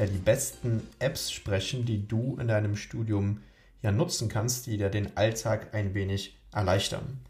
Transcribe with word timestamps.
ja, 0.00 0.06
die 0.06 0.16
besten 0.16 0.88
Apps 0.98 1.30
sprechen, 1.30 1.84
die 1.84 2.08
du 2.08 2.38
in 2.40 2.48
deinem 2.48 2.74
Studium 2.74 3.42
ja 3.82 3.92
nutzen 3.92 4.30
kannst, 4.30 4.66
die 4.66 4.78
dir 4.78 4.88
den 4.88 5.14
Alltag 5.18 5.74
ein 5.74 5.92
wenig 5.92 6.38
erleichtern. 6.52 7.20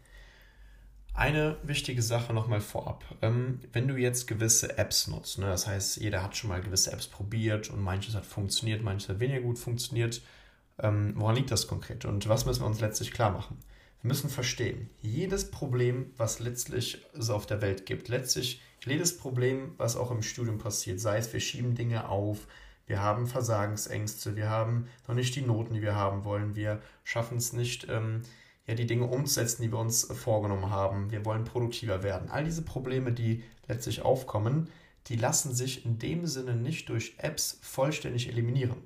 Eine 1.13 1.57
wichtige 1.63 2.01
Sache 2.01 2.33
nochmal 2.33 2.61
vorab. 2.61 3.03
Ähm, 3.21 3.59
wenn 3.73 3.89
du 3.89 3.97
jetzt 3.97 4.25
gewisse 4.25 4.77
Apps 4.77 5.07
nutzt, 5.07 5.37
ne, 5.37 5.47
das 5.47 5.67
heißt, 5.67 5.97
jeder 5.97 6.23
hat 6.23 6.37
schon 6.37 6.49
mal 6.49 6.61
gewisse 6.61 6.93
Apps 6.93 7.07
probiert 7.07 7.69
und 7.69 7.81
manches 7.81 8.15
hat 8.15 8.25
funktioniert, 8.25 8.81
manches 8.81 9.09
hat 9.09 9.19
weniger 9.19 9.41
gut 9.41 9.59
funktioniert. 9.59 10.21
Ähm, 10.79 11.11
woran 11.17 11.35
liegt 11.35 11.51
das 11.51 11.67
konkret 11.67 12.05
und 12.05 12.29
was 12.29 12.45
müssen 12.45 12.61
wir 12.61 12.67
uns 12.67 12.79
letztlich 12.79 13.11
klar 13.11 13.31
machen? 13.31 13.57
Wir 14.01 14.07
müssen 14.07 14.29
verstehen, 14.29 14.89
jedes 15.01 15.51
Problem, 15.51 16.11
was 16.15 16.39
letztlich 16.39 17.05
es 17.19 17.29
auf 17.29 17.45
der 17.45 17.61
Welt 17.61 17.85
gibt, 17.85 18.07
letztlich 18.07 18.61
jedes 18.85 19.17
Problem, 19.17 19.73
was 19.77 19.95
auch 19.95 20.11
im 20.11 20.23
Studium 20.23 20.57
passiert, 20.57 20.99
sei 20.99 21.17
es 21.17 21.31
wir 21.33 21.39
schieben 21.39 21.75
Dinge 21.75 22.09
auf, 22.09 22.47
wir 22.87 23.01
haben 23.01 23.27
Versagensängste, 23.27 24.35
wir 24.35 24.49
haben 24.49 24.87
noch 25.07 25.15
nicht 25.15 25.35
die 25.35 25.41
Noten, 25.41 25.73
die 25.73 25.81
wir 25.81 25.95
haben 25.95 26.25
wollen, 26.25 26.55
wir 26.55 26.81
schaffen 27.03 27.37
es 27.37 27.53
nicht, 27.53 27.87
ähm, 27.89 28.21
ja, 28.67 28.73
die 28.75 28.87
Dinge 28.87 29.05
umzusetzen, 29.05 29.61
die 29.61 29.71
wir 29.71 29.79
uns 29.79 30.03
vorgenommen 30.05 30.69
haben, 30.69 31.11
wir 31.11 31.23
wollen 31.25 31.43
produktiver 31.43 32.03
werden. 32.03 32.29
All 32.29 32.43
diese 32.43 32.63
Probleme, 32.63 33.11
die 33.11 33.43
letztlich 33.67 34.01
aufkommen, 34.01 34.69
die 35.07 35.15
lassen 35.15 35.53
sich 35.53 35.85
in 35.85 35.99
dem 35.99 36.27
Sinne 36.27 36.55
nicht 36.55 36.89
durch 36.89 37.15
Apps 37.17 37.59
vollständig 37.61 38.27
eliminieren. 38.29 38.77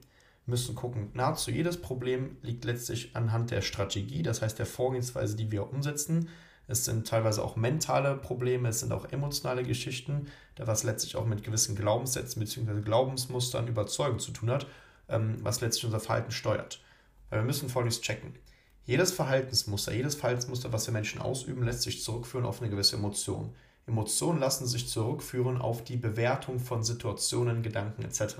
Wir 0.45 0.51
müssen 0.51 0.75
gucken, 0.75 1.09
nahezu 1.13 1.51
jedes 1.51 1.81
Problem 1.81 2.37
liegt 2.41 2.65
letztlich 2.65 3.15
anhand 3.15 3.51
der 3.51 3.61
Strategie, 3.61 4.21
das 4.21 4.41
heißt 4.41 4.59
der 4.59 4.65
Vorgehensweise, 4.65 5.35
die 5.35 5.51
wir 5.51 5.71
umsetzen 5.71 6.29
es 6.67 6.85
sind 6.85 7.07
teilweise 7.07 7.43
auch 7.43 7.55
mentale 7.55 8.15
Probleme, 8.15 8.69
es 8.69 8.79
sind 8.79 8.91
auch 8.91 9.05
emotionale 9.11 9.63
Geschichten, 9.63 10.27
was 10.57 10.83
letztlich 10.83 11.15
auch 11.15 11.25
mit 11.25 11.43
gewissen 11.43 11.75
Glaubenssätzen 11.75 12.39
bzw. 12.39 12.81
Glaubensmustern, 12.81 13.67
Überzeugung 13.67 14.19
zu 14.19 14.31
tun 14.31 14.49
hat, 14.49 14.65
ähm, 15.09 15.37
was 15.41 15.61
letztlich 15.61 15.85
unser 15.85 15.99
Verhalten 15.99 16.31
steuert. 16.31 16.81
Weil 17.29 17.39
wir 17.39 17.45
müssen 17.45 17.69
folgendes 17.69 18.01
checken. 18.01 18.33
Jedes 18.85 19.11
Verhaltensmuster, 19.11 19.93
jedes 19.93 20.15
Verhaltensmuster, 20.15 20.71
was 20.71 20.87
wir 20.87 20.93
Menschen 20.93 21.21
ausüben, 21.21 21.63
lässt 21.63 21.81
sich 21.81 22.03
zurückführen 22.03 22.45
auf 22.45 22.61
eine 22.61 22.69
gewisse 22.69 22.95
Emotion. 22.95 23.53
Emotionen 23.87 24.39
lassen 24.39 24.67
sich 24.67 24.87
zurückführen 24.89 25.59
auf 25.59 25.83
die 25.83 25.97
Bewertung 25.97 26.59
von 26.59 26.83
Situationen, 26.83 27.63
Gedanken 27.63 28.03
etc. 28.03 28.35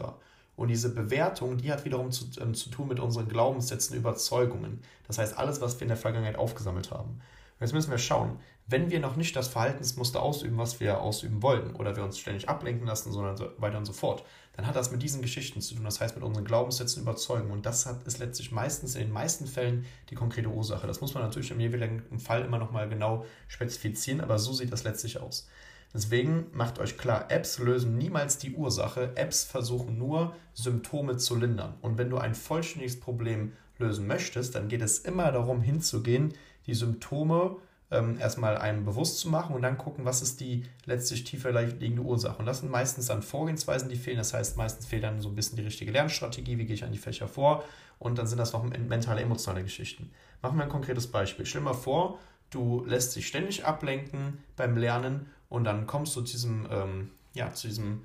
Und 0.56 0.70
diese 0.70 0.94
Bewertung, 0.94 1.58
die 1.58 1.72
hat 1.72 1.86
wiederum 1.86 2.12
zu, 2.12 2.26
äh, 2.40 2.52
zu 2.53 2.70
tun 2.70 2.88
mit 2.88 3.00
unseren 3.00 3.28
Glaubenssätzen, 3.28 3.98
Überzeugungen. 3.98 4.81
Das 5.08 5.18
heißt, 5.18 5.38
alles, 5.38 5.62
was 5.62 5.76
wir 5.76 5.84
in 5.84 5.90
der 5.90 5.98
Vergangenheit 5.98 6.38
aufgesammelt 6.38 6.92
haben. 6.92 7.22
Jetzt 7.59 7.73
müssen 7.73 7.92
wir 7.92 7.98
schauen, 7.98 8.39
wenn 8.67 8.89
wir 8.89 9.00
noch 9.00 9.16
nicht 9.16 9.36
das 9.36 9.48
Verhaltensmuster 9.48 10.22
ausüben, 10.22 10.58
was 10.58 10.80
wir 10.80 11.00
ausüben 11.00 11.42
wollen, 11.42 11.75
oder 11.75 11.95
wir 11.95 12.03
uns 12.03 12.17
ständig 12.17 12.50
ablenken 12.50 12.88
lassen, 12.88 13.12
sondern 13.12 13.38
so 13.38 13.50
weiter 13.58 13.78
und 13.78 13.86
so 13.86 13.94
fort, 13.94 14.25
dann 14.53 14.66
hat 14.66 14.75
das 14.75 14.92
mit 14.92 15.03
diesen 15.03 15.22
Geschichten 15.22 15.62
zu 15.62 15.75
tun, 15.75 15.86
das 15.86 16.02
heißt 16.02 16.16
mit 16.16 16.23
unseren 16.23 16.45
Glaubenssätzen 16.45 17.03
überzeugen. 17.03 17.52
Und 17.52 17.66
das 17.66 17.86
hat, 17.86 18.06
ist 18.08 18.20
letztlich 18.20 18.52
meistens 18.52 18.95
in 18.95 19.02
den 19.02 19.12
meisten 19.12 19.45
Fällen 19.45 19.86
die 20.09 20.16
konkrete 20.16 20.50
Ursache. 20.50 20.88
Das 20.88 21.00
muss 21.00 21.14
man 21.14 21.23
natürlich 21.23 21.52
im 21.52 21.59
jeweiligen 21.59 22.20
Fall 22.20 22.44
immer 22.44 22.58
nochmal 22.58 22.89
genau 22.89 23.25
spezifizieren, 23.47 24.22
aber 24.22 24.40
so 24.40 24.52
sieht 24.53 24.72
das 24.72 24.84
letztlich 24.84 25.22
aus. 25.22 25.47
Deswegen 25.94 26.47
macht 26.52 26.79
euch 26.79 26.97
klar, 26.97 27.31
Apps 27.31 27.59
lösen 27.59 27.97
niemals 27.97 28.38
die 28.38 28.53
Ursache. 28.53 29.13
Apps 29.16 29.46
versuchen 29.46 29.97
nur, 29.97 30.35
Symptome 30.53 31.18
zu 31.18 31.35
lindern. 31.35 31.75
Und 31.81 31.97
wenn 31.97 32.09
du 32.09 32.18
ein 32.18 32.35
vollständiges 32.35 33.00
Problem 33.00 33.53
lösen 33.78 34.08
möchtest, 34.08 34.56
dann 34.56 34.68
geht 34.68 34.81
es 34.81 35.00
immer 35.00 35.31
darum, 35.31 35.62
hinzugehen, 35.62 36.34
die 36.68 36.74
Symptome 36.74 37.58
ähm, 37.92 38.18
erstmal 38.20 38.58
einem 38.58 38.84
bewusst 38.84 39.20
zu 39.20 39.30
machen 39.30 39.56
und 39.56 39.62
dann 39.62 39.78
gucken, 39.78 40.06
was 40.06 40.22
ist 40.22 40.40
die 40.40 40.64
letztlich 40.86 41.24
tiefer 41.24 41.52
liegende 41.52 42.02
Ursache. 42.02 42.38
Und 42.40 42.46
das 42.46 42.59
sind 42.59 42.72
meistens 42.72 43.08
dann 43.08 43.22
Vorgehensweisen, 43.22 43.90
die 43.90 43.96
fehlen. 43.96 44.18
Das 44.18 44.34
heißt, 44.34 44.58
meistens 44.58 44.88
fehlt 44.88 45.03
dann 45.03 45.22
so 45.22 45.30
ein 45.30 45.36
bisschen 45.36 45.58
die 45.58 45.64
richtige 45.64 45.92
Lernstrategie, 45.92 46.58
wie 46.58 46.66
gehe 46.66 46.76
ich 46.76 46.84
an 46.84 46.92
die 46.92 46.98
Fächer 46.98 47.28
vor. 47.28 47.64
Und 48.00 48.18
dann 48.18 48.28
sind 48.28 48.40
das 48.40 48.53
noch 48.53 48.64
mentale, 48.64 49.22
emotionale 49.22 49.64
Geschichten. 49.64 50.12
Machen 50.42 50.58
wir 50.58 50.64
ein 50.64 50.70
konkretes 50.70 51.08
Beispiel. 51.08 51.46
Stell 51.46 51.62
dir 51.62 51.66
mal 51.66 51.74
vor, 51.74 52.20
du 52.50 52.84
lässt 52.86 53.16
dich 53.16 53.28
ständig 53.28 53.66
ablenken 53.66 54.40
beim 54.56 54.76
Lernen 54.78 55.28
und 55.50 55.64
dann 55.64 55.88
kommst 55.88 56.16
du 56.16 56.22
zu 56.22 56.34
diesem, 56.34 56.68
ähm, 56.72 57.12
ja, 57.34 57.53
zu 57.53 57.68
diesem 57.68 58.02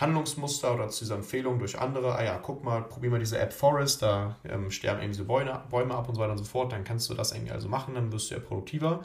Handlungsmuster 0.00 0.74
oder 0.74 0.88
zu 0.88 1.04
dieser 1.04 1.16
Empfehlung 1.16 1.58
durch 1.58 1.78
andere, 1.78 2.14
ah 2.14 2.24
ja, 2.24 2.38
guck 2.38 2.64
mal, 2.64 2.82
probier 2.82 3.10
mal 3.10 3.18
diese 3.18 3.38
App 3.38 3.52
Forest, 3.52 4.00
da 4.02 4.36
ähm, 4.48 4.70
sterben 4.70 5.00
irgendwie 5.00 5.18
so 5.18 5.26
Bäume, 5.26 5.62
Bäume 5.68 5.94
ab 5.94 6.08
und 6.08 6.14
so 6.14 6.20
weiter 6.20 6.32
und 6.32 6.38
so 6.38 6.44
fort, 6.44 6.72
dann 6.72 6.84
kannst 6.84 7.10
du 7.10 7.14
das 7.14 7.32
irgendwie 7.32 7.52
also 7.52 7.68
machen, 7.68 7.94
dann 7.94 8.10
wirst 8.10 8.30
du 8.30 8.34
ja 8.34 8.40
produktiver. 8.40 9.02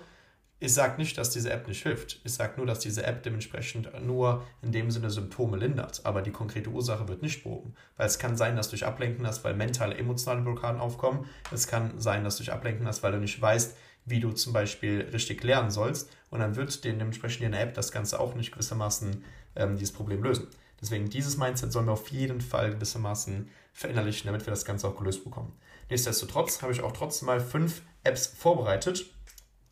Ich 0.58 0.74
sage 0.74 0.98
nicht, 0.98 1.18
dass 1.18 1.32
diese 1.32 1.52
App 1.52 1.68
nicht 1.68 1.84
hilft. 1.84 2.22
Ich 2.24 2.34
sage 2.34 2.54
nur, 2.56 2.66
dass 2.66 2.80
diese 2.80 3.06
App 3.06 3.24
dementsprechend 3.24 3.90
nur 4.02 4.44
in 4.62 4.72
dem 4.72 4.90
Sinne 4.90 5.10
Symptome 5.10 5.58
lindert, 5.58 6.00
aber 6.06 6.22
die 6.22 6.32
konkrete 6.32 6.70
Ursache 6.70 7.10
wird 7.10 7.22
nicht 7.22 7.44
behoben. 7.44 7.76
Weil 7.98 8.08
es 8.08 8.18
kann 8.18 8.38
sein, 8.38 8.56
dass 8.56 8.70
durch 8.70 8.86
Ablenken 8.86 9.26
das, 9.26 9.44
weil 9.44 9.54
mentale, 9.54 9.96
emotionale 9.96 10.42
Blockaden 10.44 10.80
aufkommen. 10.80 11.26
Es 11.52 11.68
kann 11.68 12.00
sein, 12.00 12.24
dass 12.24 12.38
durch 12.38 12.54
Ablenken 12.54 12.86
das, 12.86 13.04
weil 13.04 13.12
du 13.12 13.20
nicht 13.20 13.40
weißt, 13.40 13.76
wie 14.06 14.22
du 14.22 14.32
zum 14.32 14.54
Beispiel 14.54 15.10
richtig 15.12 15.44
lernen 15.44 15.72
sollst. 15.72 16.10
Und 16.30 16.40
dann 16.40 16.56
wird 16.56 16.86
dementsprechend 16.86 17.44
in 17.44 17.52
der 17.52 17.62
App 17.62 17.74
das 17.74 17.92
Ganze 17.92 18.18
auch 18.18 18.34
nicht 18.34 18.54
gewissermaßen 18.54 19.26
ähm, 19.58 19.78
dieses 19.78 19.94
Problem 19.94 20.24
lösen. 20.24 20.48
Deswegen 20.82 21.10
dieses 21.10 21.38
Mindset 21.38 21.72
sollen 21.72 21.88
wir 21.88 21.94
auf 21.94 22.10
jeden 22.10 22.42
Fall 22.42 22.72
gewissermaßen 22.72 23.50
verinnerlichen, 23.74 24.28
damit 24.28 24.46
wir 24.46 24.52
das 24.52 24.66
Ganze 24.66 24.88
auch 24.88 24.98
gelöst 24.98 25.24
bekommen. 25.24 25.54
Nichtsdestotrotz 25.90 26.62
habe 26.62 26.72
ich 26.72 26.82
auch 26.82 26.92
trotzdem 26.92 27.28
mal 27.28 27.40
fünf 27.40 27.82
Apps 28.04 28.28
vorbereitet, 28.28 29.06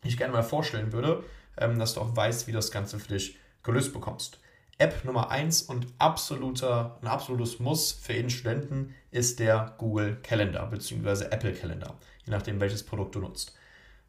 die 0.02 0.08
ich 0.08 0.16
gerne 0.16 0.32
mal 0.32 0.42
vorstellen 0.42 0.92
würde, 0.92 1.24
ähm, 1.56 1.78
dass 1.78 1.94
du 1.94 2.00
auch 2.00 2.14
weißt, 2.14 2.46
wie 2.46 2.52
das 2.52 2.70
Ganze 2.70 2.98
für 2.98 3.14
dich 3.14 3.38
gelöst 3.62 3.92
bekommst. 3.92 4.38
App 4.78 5.04
Nummer 5.04 5.30
eins 5.30 5.62
und 5.62 5.86
absoluter, 5.98 6.98
ein 7.00 7.06
absolutes 7.06 7.60
Muss 7.60 7.92
für 7.92 8.12
jeden 8.12 8.30
Studenten 8.30 8.94
ist 9.12 9.38
der 9.38 9.74
Google 9.78 10.18
Calendar 10.22 10.68
bzw. 10.68 11.26
Apple 11.26 11.52
Calendar, 11.52 11.96
je 12.24 12.32
nachdem 12.32 12.60
welches 12.60 12.82
Produkt 12.82 13.14
du 13.14 13.20
nutzt. 13.20 13.54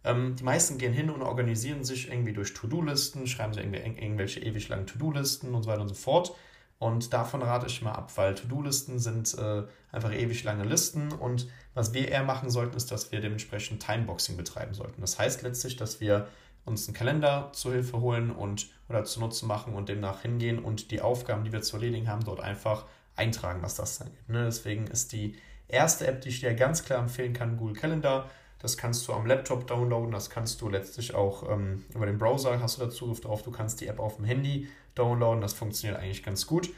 Ähm, 0.03 0.35
die 0.35 0.43
meisten 0.43 0.77
gehen 0.77 0.93
hin 0.93 1.09
und 1.09 1.21
organisieren 1.21 1.83
sich 1.83 2.09
irgendwie 2.09 2.33
durch 2.33 2.53
To-Do-Listen, 2.53 3.27
schreiben 3.27 3.53
sie 3.53 3.59
irgendwie 3.59 3.79
irgendwelche 3.79 4.39
ewig 4.39 4.67
langen 4.69 4.87
To-Do-Listen 4.87 5.53
und 5.53 5.63
so 5.63 5.69
weiter 5.69 5.81
und 5.81 5.89
so 5.89 5.95
fort. 5.95 6.35
Und 6.77 7.13
davon 7.13 7.41
rate 7.41 7.67
ich 7.67 7.81
mal 7.81 7.93
ab, 7.93 8.11
weil 8.15 8.35
To-Do-Listen 8.35 8.99
sind 8.99 9.33
äh, 9.37 9.63
einfach 9.91 10.13
ewig 10.13 10.43
lange 10.43 10.65
Listen. 10.65 11.11
Und 11.13 11.47
was 11.73 11.93
wir 11.93 12.09
eher 12.09 12.23
machen 12.23 12.49
sollten, 12.49 12.75
ist, 12.75 12.91
dass 12.91 13.11
wir 13.11 13.21
dementsprechend 13.21 13.85
Timeboxing 13.85 14.35
betreiben 14.35 14.73
sollten. 14.73 15.01
Das 15.01 15.17
heißt 15.17 15.41
letztlich, 15.41 15.77
dass 15.77 16.01
wir 16.01 16.27
uns 16.65 16.87
einen 16.87 16.95
Kalender 16.95 17.51
zur 17.53 17.73
Hilfe 17.73 18.01
holen 18.01 18.31
und 18.31 18.67
oder 18.89 19.03
zu 19.03 19.19
Nutzen 19.19 19.47
machen 19.47 19.73
und 19.73 19.87
demnach 19.87 20.21
hingehen 20.21 20.59
und 20.59 20.91
die 20.91 21.01
Aufgaben, 21.01 21.43
die 21.43 21.51
wir 21.51 21.61
zu 21.61 21.77
erledigen 21.77 22.09
haben, 22.09 22.23
dort 22.23 22.39
einfach 22.39 22.85
eintragen, 23.15 23.61
was 23.61 23.75
das 23.75 23.99
dann 23.99 24.11
gibt. 24.11 24.29
Ne? 24.29 24.45
Deswegen 24.45 24.87
ist 24.87 25.11
die 25.11 25.35
erste 25.67 26.07
App, 26.07 26.21
die 26.21 26.29
ich 26.29 26.41
dir 26.41 26.53
ganz 26.53 26.83
klar 26.83 26.99
empfehlen 26.99 27.33
kann, 27.33 27.57
Google 27.57 27.75
Calendar. 27.75 28.29
Das 28.65 28.77
kannst 28.77 29.07
du 29.07 29.13
am 29.13 29.27
Laptop 29.27 29.67
downloaden, 29.67 30.11
das 30.11 30.31
kannst 30.31 30.59
du 30.59 30.69
letztlich 30.69 31.13
auch 31.13 31.47
ähm, 31.47 31.85
über 31.93 32.07
den 32.07 32.17
Browser, 32.17 32.59
hast 32.59 32.77
du 32.77 32.85
da 32.85 32.89
Zugriff 32.89 33.21
drauf. 33.21 33.43
Du 33.43 33.51
kannst 33.51 33.79
die 33.79 33.85
App 33.85 33.99
auf 33.99 34.15
dem 34.15 34.25
Handy 34.25 34.67
downloaden, 34.95 35.39
das 35.39 35.53
funktioniert 35.53 35.99
eigentlich 35.99 36.23
ganz 36.23 36.47
gut. 36.47 36.71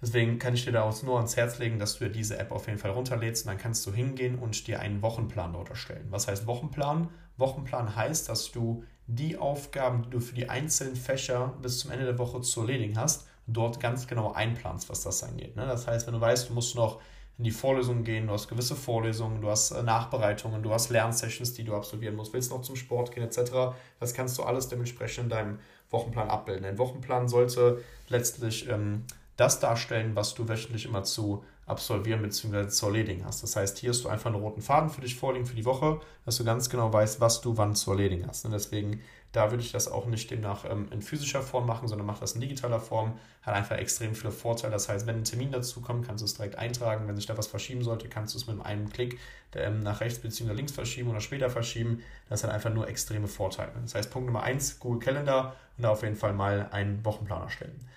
Deswegen 0.00 0.38
kann 0.38 0.54
ich 0.54 0.64
dir 0.64 0.70
daraus 0.70 1.02
nur 1.02 1.16
ans 1.16 1.36
Herz 1.36 1.58
legen, 1.58 1.80
dass 1.80 1.98
du 1.98 2.04
dir 2.04 2.12
diese 2.12 2.38
App 2.38 2.52
auf 2.52 2.68
jeden 2.68 2.78
Fall 2.78 2.92
runterlädst 2.92 3.44
und 3.44 3.50
dann 3.50 3.58
kannst 3.58 3.84
du 3.84 3.92
hingehen 3.92 4.38
und 4.38 4.68
dir 4.68 4.78
einen 4.78 5.02
Wochenplan 5.02 5.52
dort 5.52 5.70
erstellen. 5.70 6.06
Was 6.10 6.28
heißt 6.28 6.46
Wochenplan? 6.46 7.08
Wochenplan 7.38 7.96
heißt, 7.96 8.28
dass 8.28 8.52
du 8.52 8.84
die 9.08 9.36
Aufgaben, 9.36 10.04
die 10.04 10.10
du 10.10 10.20
für 10.20 10.36
die 10.36 10.48
einzelnen 10.48 10.94
Fächer 10.94 11.54
bis 11.60 11.80
zum 11.80 11.90
Ende 11.90 12.04
der 12.04 12.18
Woche 12.20 12.40
zu 12.42 12.60
erledigen 12.60 12.96
hast, 12.96 13.26
dort 13.48 13.80
ganz 13.80 14.06
genau 14.06 14.30
einplanst, 14.30 14.88
was 14.88 15.02
das 15.02 15.24
angeht. 15.24 15.56
Ne? 15.56 15.66
Das 15.66 15.88
heißt, 15.88 16.06
wenn 16.06 16.14
du 16.14 16.20
weißt, 16.20 16.50
du 16.50 16.52
musst 16.52 16.76
noch 16.76 17.00
in 17.38 17.44
die 17.44 17.50
Vorlesungen 17.50 18.04
gehen, 18.04 18.26
du 18.26 18.32
hast 18.32 18.48
gewisse 18.48 18.76
Vorlesungen, 18.76 19.40
du 19.40 19.48
hast 19.48 19.72
äh, 19.72 19.82
Nachbereitungen, 19.82 20.62
du 20.62 20.72
hast 20.72 20.90
Lernsessions, 20.90 21.54
die 21.54 21.64
du 21.64 21.74
absolvieren 21.74 22.14
musst, 22.14 22.32
willst 22.32 22.50
noch 22.50 22.62
zum 22.62 22.76
Sport 22.76 23.12
gehen 23.12 23.24
etc. 23.24 23.74
Das 24.00 24.14
kannst 24.14 24.38
du 24.38 24.42
alles 24.42 24.68
dementsprechend 24.68 25.24
in 25.24 25.30
deinem 25.30 25.58
Wochenplan 25.90 26.28
abbilden. 26.28 26.64
Ein 26.64 26.78
Wochenplan 26.78 27.28
sollte 27.28 27.82
letztlich 28.08 28.68
ähm, 28.68 29.04
das 29.36 29.60
darstellen, 29.60 30.14
was 30.14 30.34
du 30.34 30.48
wöchentlich 30.48 30.84
immer 30.84 31.04
zu 31.04 31.44
absolvieren 31.66 32.22
bzw. 32.22 32.68
zu 32.68 32.86
erledigen 32.86 33.24
hast. 33.24 33.42
Das 33.42 33.56
heißt, 33.56 33.78
hier 33.78 33.90
hast 33.90 34.04
du 34.04 34.08
einfach 34.08 34.26
einen 34.26 34.42
roten 34.42 34.62
Faden 34.62 34.90
für 34.90 35.00
dich 35.00 35.16
vorliegen 35.16 35.46
für 35.46 35.54
die 35.54 35.64
Woche, 35.64 36.00
dass 36.24 36.36
du 36.36 36.44
ganz 36.44 36.68
genau 36.68 36.92
weißt, 36.92 37.20
was 37.20 37.40
du 37.40 37.56
wann 37.56 37.74
zu 37.74 37.90
erledigen 37.92 38.26
hast. 38.26 38.44
Und 38.44 38.52
deswegen 38.52 39.00
Da 39.32 39.50
würde 39.50 39.62
ich 39.62 39.72
das 39.72 39.88
auch 39.88 40.06
nicht 40.06 40.30
demnach 40.30 40.66
ähm, 40.68 40.88
in 40.92 41.00
physischer 41.00 41.42
Form 41.42 41.66
machen, 41.66 41.88
sondern 41.88 42.06
mache 42.06 42.20
das 42.20 42.32
in 42.32 42.42
digitaler 42.42 42.80
Form. 42.80 43.18
Hat 43.40 43.54
einfach 43.54 43.76
extrem 43.76 44.14
viele 44.14 44.30
Vorteile. 44.30 44.72
Das 44.72 44.90
heißt, 44.90 45.06
wenn 45.06 45.16
ein 45.16 45.24
Termin 45.24 45.50
dazu 45.50 45.80
kommt, 45.80 46.06
kannst 46.06 46.20
du 46.20 46.26
es 46.26 46.34
direkt 46.34 46.56
eintragen. 46.56 47.08
Wenn 47.08 47.16
sich 47.16 47.24
da 47.24 47.36
was 47.38 47.46
verschieben 47.46 47.82
sollte, 47.82 48.08
kannst 48.08 48.34
du 48.34 48.38
es 48.38 48.46
mit 48.46 48.64
einem 48.64 48.90
Klick 48.90 49.18
ähm, 49.54 49.80
nach 49.80 50.00
rechts 50.00 50.18
bzw. 50.18 50.52
links 50.52 50.72
verschieben 50.72 51.08
oder 51.08 51.20
später 51.20 51.48
verschieben. 51.48 52.02
Das 52.28 52.44
hat 52.44 52.50
einfach 52.50 52.72
nur 52.72 52.88
extreme 52.88 53.26
Vorteile. 53.26 53.72
Das 53.80 53.94
heißt, 53.94 54.10
Punkt 54.10 54.26
Nummer 54.26 54.42
eins, 54.42 54.78
Google 54.78 55.00
Calendar 55.00 55.56
und 55.78 55.84
da 55.84 55.90
auf 55.90 56.02
jeden 56.02 56.16
Fall 56.16 56.34
mal 56.34 56.68
einen 56.70 57.02
Wochenplan 57.04 57.42
erstellen. 57.42 57.88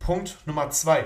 Punkt 0.00 0.38
Nummer 0.46 0.70
zwei 0.70 1.04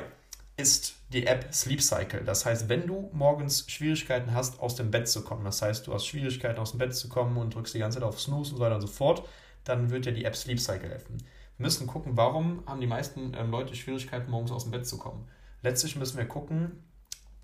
ist 0.56 0.94
die 1.12 1.26
App 1.26 1.52
Sleep 1.52 1.82
Cycle. 1.82 2.24
Das 2.24 2.46
heißt, 2.46 2.68
wenn 2.68 2.86
du 2.86 3.10
morgens 3.12 3.70
Schwierigkeiten 3.70 4.32
hast, 4.32 4.60
aus 4.60 4.76
dem 4.76 4.90
Bett 4.90 5.08
zu 5.08 5.24
kommen, 5.24 5.44
das 5.44 5.62
heißt, 5.62 5.86
du 5.86 5.94
hast 5.94 6.06
Schwierigkeiten, 6.06 6.60
aus 6.60 6.70
dem 6.70 6.78
Bett 6.78 6.94
zu 6.94 7.08
kommen 7.08 7.36
und 7.36 7.54
drückst 7.54 7.74
die 7.74 7.80
ganze 7.80 7.98
Zeit 7.98 8.06
auf 8.06 8.20
Snooze 8.20 8.52
und 8.52 8.58
so 8.58 8.62
weiter 8.62 8.76
und 8.76 8.80
so 8.80 8.86
fort, 8.86 9.28
dann 9.64 9.90
wird 9.90 10.06
dir 10.06 10.12
die 10.12 10.24
App 10.24 10.36
Sleep 10.36 10.60
Cycle 10.60 10.90
helfen. 10.90 11.18
Wir 11.56 11.64
müssen 11.64 11.86
gucken, 11.86 12.16
warum 12.16 12.62
haben 12.66 12.80
die 12.80 12.86
meisten 12.86 13.32
ähm, 13.36 13.50
Leute 13.50 13.74
Schwierigkeiten, 13.74 14.30
morgens 14.30 14.52
aus 14.52 14.64
dem 14.64 14.72
Bett 14.72 14.86
zu 14.86 14.98
kommen. 14.98 15.28
Letztlich 15.62 15.96
müssen 15.96 16.18
wir 16.18 16.26
gucken, 16.26 16.82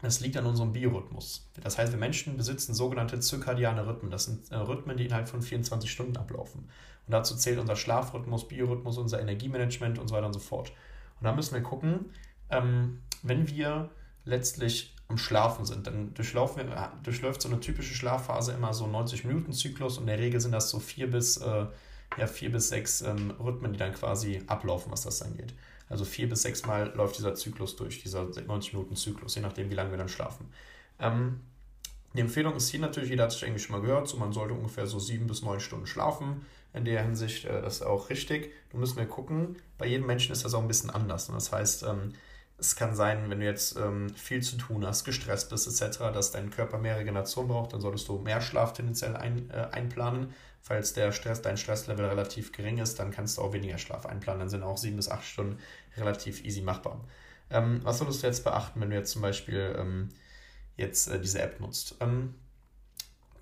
das 0.02 0.20
liegt 0.20 0.36
an 0.36 0.46
unserem 0.46 0.72
Biorhythmus. 0.72 1.48
Das 1.62 1.78
heißt, 1.78 1.92
wir 1.92 1.98
Menschen 1.98 2.36
besitzen 2.36 2.74
sogenannte 2.74 3.20
zirkadiane 3.20 3.86
Rhythmen. 3.86 4.10
Das 4.10 4.24
sind 4.24 4.50
äh, 4.50 4.56
Rhythmen, 4.56 4.96
die 4.96 5.06
innerhalb 5.06 5.28
von 5.28 5.42
24 5.42 5.90
Stunden 5.90 6.16
ablaufen. 6.16 6.68
Und 7.06 7.12
dazu 7.12 7.36
zählt 7.36 7.58
unser 7.58 7.76
Schlafrhythmus, 7.76 8.48
Biorhythmus, 8.48 8.98
unser 8.98 9.20
Energiemanagement 9.20 9.98
und 9.98 10.08
so 10.08 10.14
weiter 10.14 10.26
und 10.26 10.32
so 10.32 10.40
fort. 10.40 10.72
Und 11.20 11.24
da 11.24 11.32
müssen 11.32 11.54
wir 11.54 11.62
gucken, 11.62 12.06
ähm, 12.50 13.02
wenn 13.22 13.48
wir 13.48 13.90
letztlich 14.24 14.94
am 15.08 15.18
Schlafen 15.18 15.64
sind, 15.64 15.86
dann 15.86 16.14
durchlaufen 16.14 16.68
wir, 16.68 16.92
durchläuft 17.02 17.42
so 17.42 17.48
eine 17.48 17.60
typische 17.60 17.94
Schlafphase 17.94 18.52
immer 18.52 18.72
so 18.72 18.86
90 18.86 19.24
Minuten 19.24 19.52
Zyklus 19.52 19.98
und 19.98 20.04
in 20.04 20.08
der 20.08 20.18
Regel 20.18 20.40
sind 20.40 20.52
das 20.52 20.70
so 20.70 20.78
vier 20.78 21.10
bis, 21.10 21.36
äh, 21.38 21.66
ja, 22.16 22.26
vier 22.26 22.52
bis 22.52 22.68
sechs 22.68 23.02
ähm, 23.02 23.32
Rhythmen, 23.32 23.72
die 23.72 23.78
dann 23.78 23.92
quasi 23.92 24.42
ablaufen, 24.46 24.92
was 24.92 25.02
das 25.02 25.22
angeht. 25.22 25.54
Also 25.88 26.04
vier 26.04 26.28
bis 26.28 26.42
sechs 26.42 26.64
Mal 26.64 26.92
läuft 26.94 27.18
dieser 27.18 27.34
Zyklus 27.34 27.74
durch, 27.74 28.00
dieser 28.02 28.24
90 28.24 28.74
Minuten 28.74 28.94
Zyklus, 28.94 29.34
je 29.34 29.42
nachdem, 29.42 29.70
wie 29.70 29.74
lange 29.74 29.90
wir 29.90 29.98
dann 29.98 30.08
schlafen. 30.08 30.48
Ähm, 31.00 31.40
die 32.14 32.20
Empfehlung 32.20 32.54
ist 32.54 32.68
hier 32.68 32.80
natürlich, 32.80 33.10
jeder 33.10 33.24
hat 33.24 33.32
es 33.32 33.42
eigentlich 33.42 33.64
schon 33.64 33.76
mal 33.76 33.82
gehört, 33.82 34.08
so 34.08 34.16
man 34.16 34.32
sollte 34.32 34.54
ungefähr 34.54 34.86
so 34.86 34.98
sieben 34.98 35.26
bis 35.26 35.42
neun 35.42 35.60
Stunden 35.60 35.86
schlafen. 35.86 36.46
In 36.72 36.84
der 36.84 37.02
Hinsicht, 37.02 37.44
äh, 37.44 37.62
das 37.62 37.76
ist 37.76 37.82
auch 37.82 38.10
richtig. 38.10 38.52
Du 38.70 38.78
müssen 38.78 38.96
wir 38.96 39.06
gucken, 39.06 39.56
bei 39.78 39.86
jedem 39.86 40.06
Menschen 40.06 40.32
ist 40.32 40.44
das 40.44 40.54
auch 40.54 40.62
ein 40.62 40.68
bisschen 40.68 40.90
anders. 40.90 41.28
Und 41.28 41.34
das 41.34 41.50
heißt, 41.50 41.82
ähm, 41.84 42.12
es 42.60 42.76
kann 42.76 42.94
sein, 42.94 43.30
wenn 43.30 43.40
du 43.40 43.46
jetzt 43.46 43.76
ähm, 43.76 44.10
viel 44.14 44.42
zu 44.42 44.56
tun 44.56 44.86
hast, 44.86 45.04
gestresst 45.04 45.50
bist 45.50 45.66
etc., 45.66 45.98
dass 46.12 46.30
dein 46.30 46.50
Körper 46.50 46.78
mehr 46.78 46.98
Regeneration 46.98 47.48
braucht, 47.48 47.72
dann 47.72 47.80
solltest 47.80 48.06
du 48.08 48.18
mehr 48.18 48.40
Schlaf 48.40 48.74
tendenziell 48.74 49.16
ein, 49.16 49.50
äh, 49.50 49.68
einplanen. 49.72 50.34
Falls 50.62 50.92
der 50.92 51.10
Stress, 51.12 51.40
dein 51.40 51.56
Stresslevel 51.56 52.04
relativ 52.04 52.52
gering 52.52 52.78
ist, 52.78 52.98
dann 52.98 53.10
kannst 53.10 53.38
du 53.38 53.42
auch 53.42 53.54
weniger 53.54 53.78
Schlaf 53.78 54.04
einplanen. 54.04 54.40
Dann 54.40 54.50
sind 54.50 54.62
auch 54.62 54.76
sieben 54.76 54.96
bis 54.96 55.08
acht 55.08 55.24
Stunden 55.24 55.58
relativ 55.96 56.44
easy 56.44 56.60
machbar. 56.60 57.00
Ähm, 57.48 57.80
was 57.82 57.98
solltest 57.98 58.22
du 58.22 58.26
jetzt 58.26 58.44
beachten, 58.44 58.80
wenn 58.80 58.90
du 58.90 58.96
jetzt 58.96 59.10
zum 59.10 59.22
Beispiel 59.22 59.74
ähm, 59.78 60.10
jetzt 60.76 61.08
äh, 61.08 61.18
diese 61.18 61.40
App 61.40 61.60
nutzt? 61.60 61.96
Ähm, 62.00 62.34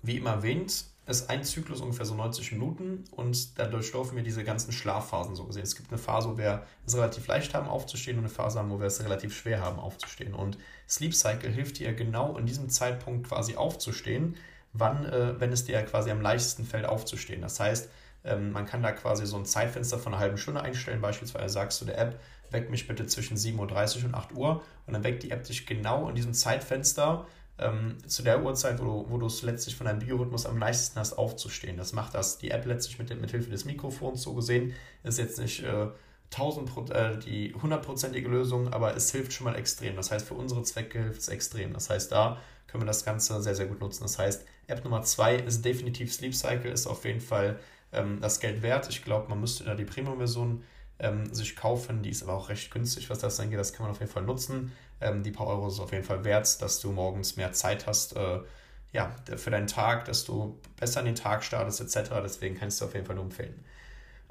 wie 0.01 0.17
immer 0.17 0.31
erwähnt, 0.31 0.85
ist 1.09 1.29
ein 1.29 1.43
Zyklus 1.43 1.81
ungefähr 1.81 2.05
so 2.05 2.13
90 2.13 2.51
Minuten 2.53 3.03
und 3.11 3.57
dadurch 3.57 3.91
laufen 3.93 4.15
wir 4.15 4.23
diese 4.23 4.43
ganzen 4.43 4.71
Schlafphasen 4.71 5.35
so 5.35 5.45
gesehen. 5.45 5.63
Es 5.63 5.75
gibt 5.75 5.89
eine 5.89 5.97
Phase, 5.97 6.29
wo 6.29 6.37
wir 6.37 6.63
es 6.85 6.95
relativ 6.95 7.27
leicht 7.27 7.53
haben 7.53 7.67
aufzustehen 7.67 8.17
und 8.17 8.25
eine 8.25 8.33
Phase 8.33 8.59
haben, 8.59 8.69
wo 8.69 8.79
wir 8.79 8.87
es 8.87 9.03
relativ 9.03 9.35
schwer 9.35 9.61
haben 9.61 9.79
aufzustehen. 9.79 10.33
Und 10.33 10.57
Sleep 10.87 11.15
Cycle 11.15 11.51
hilft 11.51 11.79
dir 11.79 11.93
genau 11.93 12.37
in 12.37 12.45
diesem 12.45 12.69
Zeitpunkt 12.69 13.27
quasi 13.27 13.55
aufzustehen, 13.55 14.35
wann, 14.73 15.05
äh, 15.05 15.39
wenn 15.39 15.51
es 15.51 15.65
dir 15.65 15.81
quasi 15.83 16.11
am 16.11 16.21
leichtesten 16.21 16.63
fällt 16.63 16.85
aufzustehen. 16.85 17.41
Das 17.41 17.59
heißt, 17.59 17.89
ähm, 18.23 18.51
man 18.51 18.65
kann 18.65 18.83
da 18.83 18.91
quasi 18.91 19.25
so 19.25 19.37
ein 19.37 19.45
Zeitfenster 19.45 19.97
von 19.97 20.13
einer 20.13 20.21
halben 20.21 20.37
Stunde 20.37 20.61
einstellen. 20.61 21.01
Beispielsweise 21.01 21.53
sagst 21.53 21.81
du 21.81 21.85
der 21.85 21.97
App, 21.97 22.19
weck 22.51 22.69
mich 22.69 22.87
bitte 22.87 23.07
zwischen 23.07 23.37
7.30 23.37 23.99
Uhr 23.99 24.05
und 24.05 24.15
8 24.15 24.33
Uhr 24.33 24.61
und 24.85 24.93
dann 24.93 25.03
weckt 25.03 25.23
die 25.23 25.31
App 25.31 25.43
dich 25.43 25.65
genau 25.65 26.09
in 26.09 26.15
diesem 26.15 26.33
Zeitfenster 26.33 27.25
ähm, 27.59 27.97
zu 28.07 28.23
der 28.23 28.43
Uhrzeit, 28.43 28.79
wo 28.79 29.17
du, 29.17 29.25
es 29.25 29.41
letztlich 29.41 29.75
von 29.75 29.85
deinem 29.85 29.99
Biorhythmus 29.99 30.45
am 30.45 30.57
leichtesten 30.57 30.99
hast, 30.99 31.13
aufzustehen. 31.13 31.77
Das 31.77 31.93
macht 31.93 32.13
das 32.13 32.37
die 32.37 32.51
App 32.51 32.65
letztlich 32.65 32.99
mit, 32.99 33.09
mit 33.19 33.31
Hilfe 33.31 33.49
des 33.49 33.65
Mikrofons 33.65 34.21
so 34.21 34.33
gesehen. 34.33 34.73
Ist 35.03 35.19
jetzt 35.19 35.39
nicht 35.39 35.63
äh, 35.63 35.87
1000 36.31 36.91
äh, 36.91 37.17
die 37.17 37.53
hundertprozentige 37.53 38.29
Lösung, 38.29 38.71
aber 38.71 38.95
es 38.95 39.11
hilft 39.11 39.33
schon 39.33 39.45
mal 39.45 39.55
extrem. 39.55 39.95
Das 39.95 40.11
heißt, 40.11 40.27
für 40.27 40.35
unsere 40.35 40.63
Zwecke 40.63 41.01
hilft 41.03 41.21
es 41.21 41.27
extrem. 41.27 41.73
Das 41.73 41.89
heißt, 41.89 42.11
da 42.11 42.39
können 42.67 42.83
wir 42.83 42.87
das 42.87 43.03
Ganze 43.03 43.41
sehr, 43.41 43.55
sehr 43.55 43.65
gut 43.65 43.79
nutzen. 43.79 44.03
Das 44.03 44.19
heißt, 44.19 44.45
App 44.67 44.83
Nummer 44.83 45.01
2 45.01 45.37
ist 45.37 45.65
definitiv 45.65 46.13
Sleep 46.13 46.35
Cycle, 46.35 46.71
ist 46.71 46.87
auf 46.87 47.03
jeden 47.05 47.21
Fall 47.21 47.59
ähm, 47.91 48.19
das 48.21 48.39
Geld 48.39 48.61
wert. 48.61 48.87
Ich 48.89 49.03
glaube, 49.03 49.29
man 49.29 49.39
müsste 49.41 49.63
da 49.63 49.73
die 49.73 49.85
Premium-Version 49.85 50.63
ähm, 50.99 51.33
sich 51.33 51.55
kaufen. 51.55 52.03
Die 52.03 52.09
ist 52.09 52.23
aber 52.23 52.33
auch 52.33 52.49
recht 52.49 52.71
günstig, 52.71 53.09
was 53.09 53.19
das 53.19 53.39
angeht. 53.39 53.59
Das 53.59 53.73
kann 53.73 53.85
man 53.85 53.91
auf 53.91 53.99
jeden 53.99 54.11
Fall 54.11 54.23
nutzen. 54.23 54.71
Ähm, 55.01 55.23
die 55.23 55.31
paar 55.31 55.47
Euro 55.47 55.67
ist 55.67 55.79
auf 55.79 55.91
jeden 55.91 56.03
Fall 56.03 56.23
wert, 56.23 56.61
dass 56.61 56.79
du 56.79 56.91
morgens 56.91 57.37
mehr 57.37 57.53
Zeit 57.53 57.87
hast. 57.87 58.15
Äh, 58.15 58.39
ja, 58.91 59.15
für 59.35 59.51
deinen 59.51 59.67
Tag, 59.67 60.05
dass 60.05 60.25
du 60.25 60.59
besser 60.79 61.01
in 61.01 61.07
den 61.07 61.15
Tag 61.15 61.43
startest, 61.43 61.79
etc. 61.81 62.09
Deswegen 62.23 62.57
kannst 62.57 62.81
du 62.81 62.85
auf 62.85 62.93
jeden 62.93 63.05
Fall 63.05 63.15
nur 63.15 63.25
empfehlen. 63.25 63.63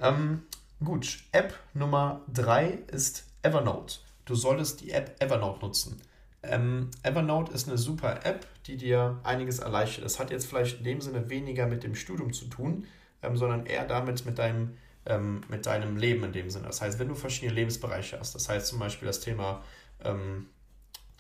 Ähm, 0.00 0.43
gut, 0.85 1.20
App 1.32 1.55
Nummer 1.75 2.23
3 2.32 2.79
ist 2.88 3.25
Evernote. 3.43 3.99
Du 4.25 4.35
solltest 4.35 4.81
die 4.81 4.91
App 4.91 5.15
Evernote 5.20 5.65
nutzen. 5.65 6.03
Ähm, 6.43 6.91
Evernote 7.03 7.53
ist 7.53 7.69
eine 7.69 7.79
super 7.79 8.25
App, 8.25 8.47
die 8.67 8.76
dir 8.76 9.19
einiges 9.23 9.59
erleichtert. 9.59 10.05
Das 10.05 10.19
hat 10.19 10.31
jetzt 10.31 10.47
vielleicht 10.47 10.79
in 10.79 10.85
dem 10.85 11.00
Sinne 11.00 11.31
weniger 11.31 11.67
mit 11.67 11.82
dem 11.82 11.94
Studium 11.94 12.32
zu 12.32 12.47
tun, 12.47 12.87
ähm, 13.23 13.37
sondern 13.37 13.67
eher 13.67 13.87
damit 13.87 14.26
mit 14.26 14.38
deinem 14.38 14.76
ähm, 15.08 15.40
mit 15.49 15.66
deinem 15.66 15.96
Leben 15.96 16.22
in 16.25 16.32
dem 16.32 16.50
Sinne. 16.50 16.66
Das 16.66 16.81
heißt, 16.81 16.99
wenn 16.99 17.08
du 17.08 17.14
verschiedene 17.14 17.55
Lebensbereiche 17.55 18.20
hast, 18.20 18.34
das 18.34 18.49
heißt 18.49 18.66
zum 18.69 18.78
Beispiel 18.78 19.06
das 19.06 19.20
Thema 19.20 19.64
ähm, 20.05 20.46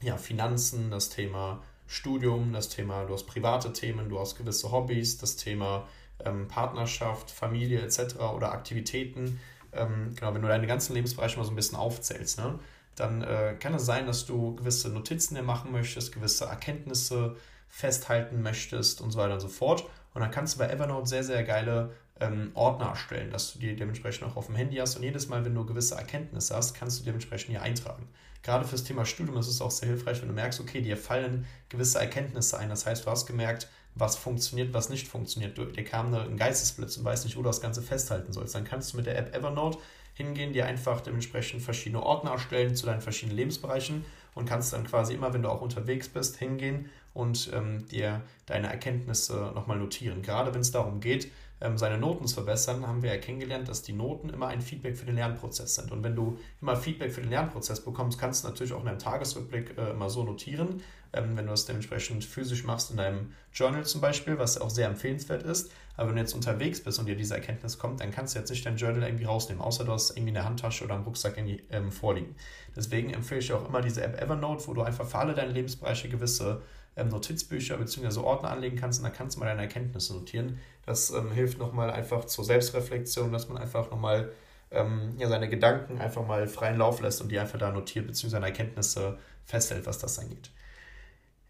ja, 0.00 0.16
Finanzen, 0.16 0.90
das 0.90 1.08
Thema 1.08 1.62
Studium, 1.86 2.52
das 2.52 2.68
Thema, 2.68 3.04
du 3.04 3.14
hast 3.14 3.24
private 3.24 3.72
Themen, 3.72 4.08
du 4.10 4.20
hast 4.20 4.36
gewisse 4.36 4.70
Hobbys, 4.70 5.16
das 5.18 5.36
Thema 5.36 5.88
ähm, 6.24 6.46
Partnerschaft, 6.46 7.30
Familie 7.30 7.80
etc. 7.80 8.16
oder 8.36 8.52
Aktivitäten. 8.52 9.40
Ähm, 9.72 10.12
genau, 10.14 10.34
wenn 10.34 10.42
du 10.42 10.48
deine 10.48 10.66
ganzen 10.66 10.94
Lebensbereiche 10.94 11.38
mal 11.38 11.44
so 11.44 11.50
ein 11.50 11.56
bisschen 11.56 11.78
aufzählst, 11.78 12.38
ne, 12.38 12.58
dann 12.94 13.22
äh, 13.22 13.56
kann 13.58 13.74
es 13.74 13.86
sein, 13.86 14.06
dass 14.06 14.26
du 14.26 14.54
gewisse 14.56 14.90
Notizen 14.90 15.34
dir 15.34 15.42
machen 15.42 15.72
möchtest, 15.72 16.12
gewisse 16.12 16.44
Erkenntnisse 16.44 17.36
festhalten 17.68 18.42
möchtest 18.42 19.00
und 19.00 19.10
so 19.12 19.18
weiter 19.18 19.34
und 19.34 19.40
so 19.40 19.48
fort. 19.48 19.84
Und 20.14 20.20
dann 20.20 20.30
kannst 20.30 20.54
du 20.54 20.58
bei 20.58 20.68
Evernote 20.68 21.06
sehr, 21.06 21.24
sehr 21.24 21.44
geile 21.44 21.92
ähm, 22.20 22.50
Ordner 22.54 22.86
erstellen, 22.86 23.30
dass 23.30 23.52
du 23.52 23.58
die 23.58 23.76
dementsprechend 23.76 24.26
auch 24.26 24.36
auf 24.36 24.46
dem 24.46 24.56
Handy 24.56 24.76
hast 24.76 24.96
und 24.96 25.02
jedes 25.02 25.28
Mal, 25.28 25.44
wenn 25.44 25.54
du 25.54 25.64
gewisse 25.64 25.94
Erkenntnisse 25.94 26.54
hast, 26.54 26.74
kannst 26.74 27.00
du 27.00 27.04
dementsprechend 27.04 27.50
hier 27.50 27.62
eintragen. 27.62 28.08
Gerade 28.42 28.64
fürs 28.64 28.84
Thema 28.84 29.04
Studium 29.04 29.36
ist 29.36 29.48
es 29.48 29.60
auch 29.60 29.70
sehr 29.70 29.88
hilfreich, 29.88 30.20
wenn 30.20 30.28
du 30.28 30.34
merkst, 30.34 30.60
okay, 30.60 30.80
dir 30.80 30.96
fallen 30.96 31.46
gewisse 31.68 31.98
Erkenntnisse 31.98 32.58
ein. 32.58 32.68
Das 32.68 32.86
heißt, 32.86 33.04
du 33.04 33.10
hast 33.10 33.26
gemerkt, 33.26 33.68
was 33.94 34.16
funktioniert, 34.16 34.72
was 34.72 34.90
nicht 34.90 35.08
funktioniert. 35.08 35.58
Du, 35.58 35.64
dir 35.64 35.84
kam 35.84 36.14
ein 36.14 36.36
Geistesblitz 36.36 36.96
und 36.96 37.04
weißt 37.04 37.24
nicht, 37.24 37.36
wo 37.36 37.42
du 37.42 37.48
das 37.48 37.60
Ganze 37.60 37.82
festhalten 37.82 38.32
sollst. 38.32 38.54
Dann 38.54 38.64
kannst 38.64 38.92
du 38.92 38.96
mit 38.96 39.06
der 39.06 39.18
App 39.18 39.34
Evernote 39.34 39.78
hingehen, 40.14 40.52
dir 40.52 40.66
einfach 40.66 41.00
dementsprechend 41.00 41.62
verschiedene 41.62 42.02
Ordner 42.02 42.32
erstellen 42.32 42.74
zu 42.74 42.86
deinen 42.86 43.00
verschiedenen 43.00 43.36
Lebensbereichen 43.36 44.04
und 44.34 44.46
kannst 44.46 44.72
dann 44.72 44.86
quasi 44.86 45.14
immer, 45.14 45.32
wenn 45.32 45.42
du 45.42 45.48
auch 45.48 45.60
unterwegs 45.60 46.08
bist, 46.08 46.36
hingehen 46.36 46.90
und 47.14 47.50
ähm, 47.52 47.86
dir 47.88 48.22
deine 48.46 48.68
Erkenntnisse 48.68 49.52
nochmal 49.54 49.78
notieren. 49.78 50.22
Gerade 50.22 50.54
wenn 50.54 50.60
es 50.60 50.70
darum 50.70 51.00
geht, 51.00 51.30
seine 51.74 51.98
Noten 51.98 52.26
zu 52.26 52.34
verbessern, 52.34 52.86
haben 52.86 53.02
wir 53.02 53.12
ja 53.12 53.20
kennengelernt, 53.20 53.68
dass 53.68 53.82
die 53.82 53.92
Noten 53.92 54.30
immer 54.30 54.46
ein 54.46 54.60
Feedback 54.60 54.96
für 54.96 55.06
den 55.06 55.16
Lernprozess 55.16 55.74
sind. 55.74 55.90
Und 55.90 56.04
wenn 56.04 56.14
du 56.14 56.38
immer 56.62 56.76
Feedback 56.76 57.12
für 57.12 57.20
den 57.20 57.30
Lernprozess 57.30 57.80
bekommst, 57.80 58.18
kannst 58.18 58.44
du 58.44 58.48
natürlich 58.48 58.72
auch 58.72 58.80
in 58.80 58.86
deinem 58.86 58.98
Tagesrückblick 58.98 59.76
äh, 59.76 59.90
immer 59.90 60.08
so 60.08 60.22
notieren. 60.22 60.82
Ähm, 61.12 61.36
wenn 61.36 61.46
du 61.46 61.50
das 61.50 61.64
dementsprechend 61.64 62.24
physisch 62.24 62.64
machst 62.64 62.90
in 62.90 62.98
deinem 62.98 63.32
Journal 63.52 63.84
zum 63.84 64.00
Beispiel, 64.00 64.38
was 64.38 64.60
auch 64.60 64.70
sehr 64.70 64.86
empfehlenswert 64.86 65.42
ist. 65.42 65.72
Aber 65.96 66.10
wenn 66.10 66.16
du 66.16 66.20
jetzt 66.20 66.34
unterwegs 66.34 66.80
bist 66.80 66.98
und 67.00 67.06
dir 67.06 67.16
diese 67.16 67.34
Erkenntnis 67.34 67.78
kommt, 67.78 68.00
dann 68.00 68.12
kannst 68.12 68.34
du 68.34 68.38
jetzt 68.38 68.50
nicht 68.50 68.64
dein 68.64 68.76
Journal 68.76 69.02
irgendwie 69.02 69.24
rausnehmen, 69.24 69.60
außer 69.60 69.84
du 69.84 69.92
hast 69.92 70.10
irgendwie 70.10 70.36
eine 70.36 70.44
Handtasche 70.44 70.84
oder 70.84 70.94
einen 70.94 71.04
Rucksack 71.04 71.34
die, 71.44 71.62
ähm, 71.70 71.90
vorliegen. 71.90 72.36
Deswegen 72.76 73.10
empfehle 73.10 73.40
ich 73.40 73.52
auch 73.52 73.68
immer 73.68 73.80
diese 73.80 74.02
App 74.04 74.20
Evernote, 74.20 74.68
wo 74.68 74.74
du 74.74 74.82
einfach 74.82 75.06
für 75.06 75.18
alle 75.18 75.34
deine 75.34 75.50
Lebensbereiche 75.50 76.08
gewisse 76.08 76.62
ähm, 76.98 77.08
Notizbücher 77.08 77.76
bzw. 77.76 78.20
Ordner 78.20 78.50
anlegen 78.50 78.76
kannst 78.76 79.00
und 79.00 79.04
dann 79.04 79.12
kannst 79.12 79.36
du 79.36 79.40
mal 79.40 79.46
deine 79.46 79.62
Erkenntnisse 79.62 80.14
notieren. 80.14 80.58
Das 80.84 81.10
ähm, 81.10 81.32
hilft 81.32 81.58
nochmal 81.58 81.90
einfach 81.90 82.24
zur 82.24 82.44
Selbstreflexion, 82.44 83.32
dass 83.32 83.48
man 83.48 83.58
einfach 83.58 83.90
nochmal 83.90 84.32
ähm, 84.70 85.14
ja, 85.18 85.28
seine 85.28 85.48
Gedanken 85.48 85.98
einfach 85.98 86.26
mal 86.26 86.46
freien 86.46 86.78
Lauf 86.78 87.00
lässt 87.00 87.20
und 87.20 87.30
die 87.30 87.38
einfach 87.38 87.58
da 87.58 87.70
notiert 87.70 88.06
bzw. 88.06 88.28
seine 88.28 88.46
Erkenntnisse 88.46 89.18
festhält, 89.44 89.86
was 89.86 89.98
das 89.98 90.18
angeht. 90.18 90.50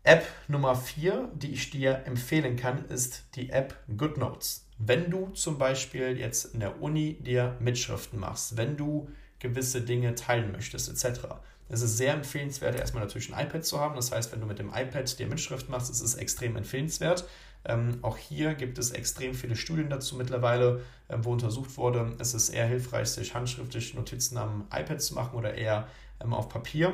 App 0.04 0.24
Nummer 0.46 0.74
4, 0.74 1.28
die 1.34 1.52
ich 1.52 1.70
dir 1.70 2.02
empfehlen 2.06 2.56
kann, 2.56 2.86
ist 2.86 3.24
die 3.34 3.50
App 3.50 3.76
GoodNotes. 3.94 4.66
Wenn 4.78 5.10
du 5.10 5.28
zum 5.30 5.58
Beispiel 5.58 6.16
jetzt 6.16 6.54
in 6.54 6.60
der 6.60 6.80
Uni 6.80 7.18
dir 7.20 7.56
Mitschriften 7.58 8.18
machst, 8.20 8.56
wenn 8.56 8.76
du 8.76 9.10
gewisse 9.40 9.82
Dinge 9.82 10.14
teilen 10.14 10.52
möchtest, 10.52 10.88
etc., 10.88 11.26
Es 11.68 11.82
ist 11.82 11.96
sehr 11.96 12.14
empfehlenswert, 12.14 12.76
erstmal 12.76 13.02
natürlich 13.02 13.32
ein 13.32 13.46
iPad 13.46 13.64
zu 13.64 13.78
haben. 13.78 13.94
Das 13.94 14.10
heißt, 14.10 14.32
wenn 14.32 14.40
du 14.40 14.46
mit 14.46 14.58
dem 14.58 14.68
iPad 14.68 15.18
dir 15.18 15.26
Mitschrift 15.26 15.68
machst, 15.68 15.90
ist 15.90 16.00
es 16.00 16.14
extrem 16.14 16.56
empfehlenswert. 16.56 17.28
Ähm, 17.64 17.98
auch 18.02 18.16
hier 18.16 18.54
gibt 18.54 18.78
es 18.78 18.92
extrem 18.92 19.34
viele 19.34 19.56
Studien 19.56 19.90
dazu 19.90 20.16
mittlerweile, 20.16 20.82
ähm, 21.08 21.24
wo 21.24 21.32
untersucht 21.32 21.76
wurde, 21.76 22.14
es 22.18 22.32
ist 22.32 22.50
eher 22.50 22.66
hilfreich, 22.66 23.08
sich 23.08 23.34
handschriftlich 23.34 23.94
Notizen 23.94 24.38
am 24.38 24.66
iPad 24.72 25.02
zu 25.02 25.14
machen 25.14 25.36
oder 25.36 25.54
eher 25.54 25.88
ähm, 26.22 26.32
auf 26.32 26.48
Papier. 26.48 26.92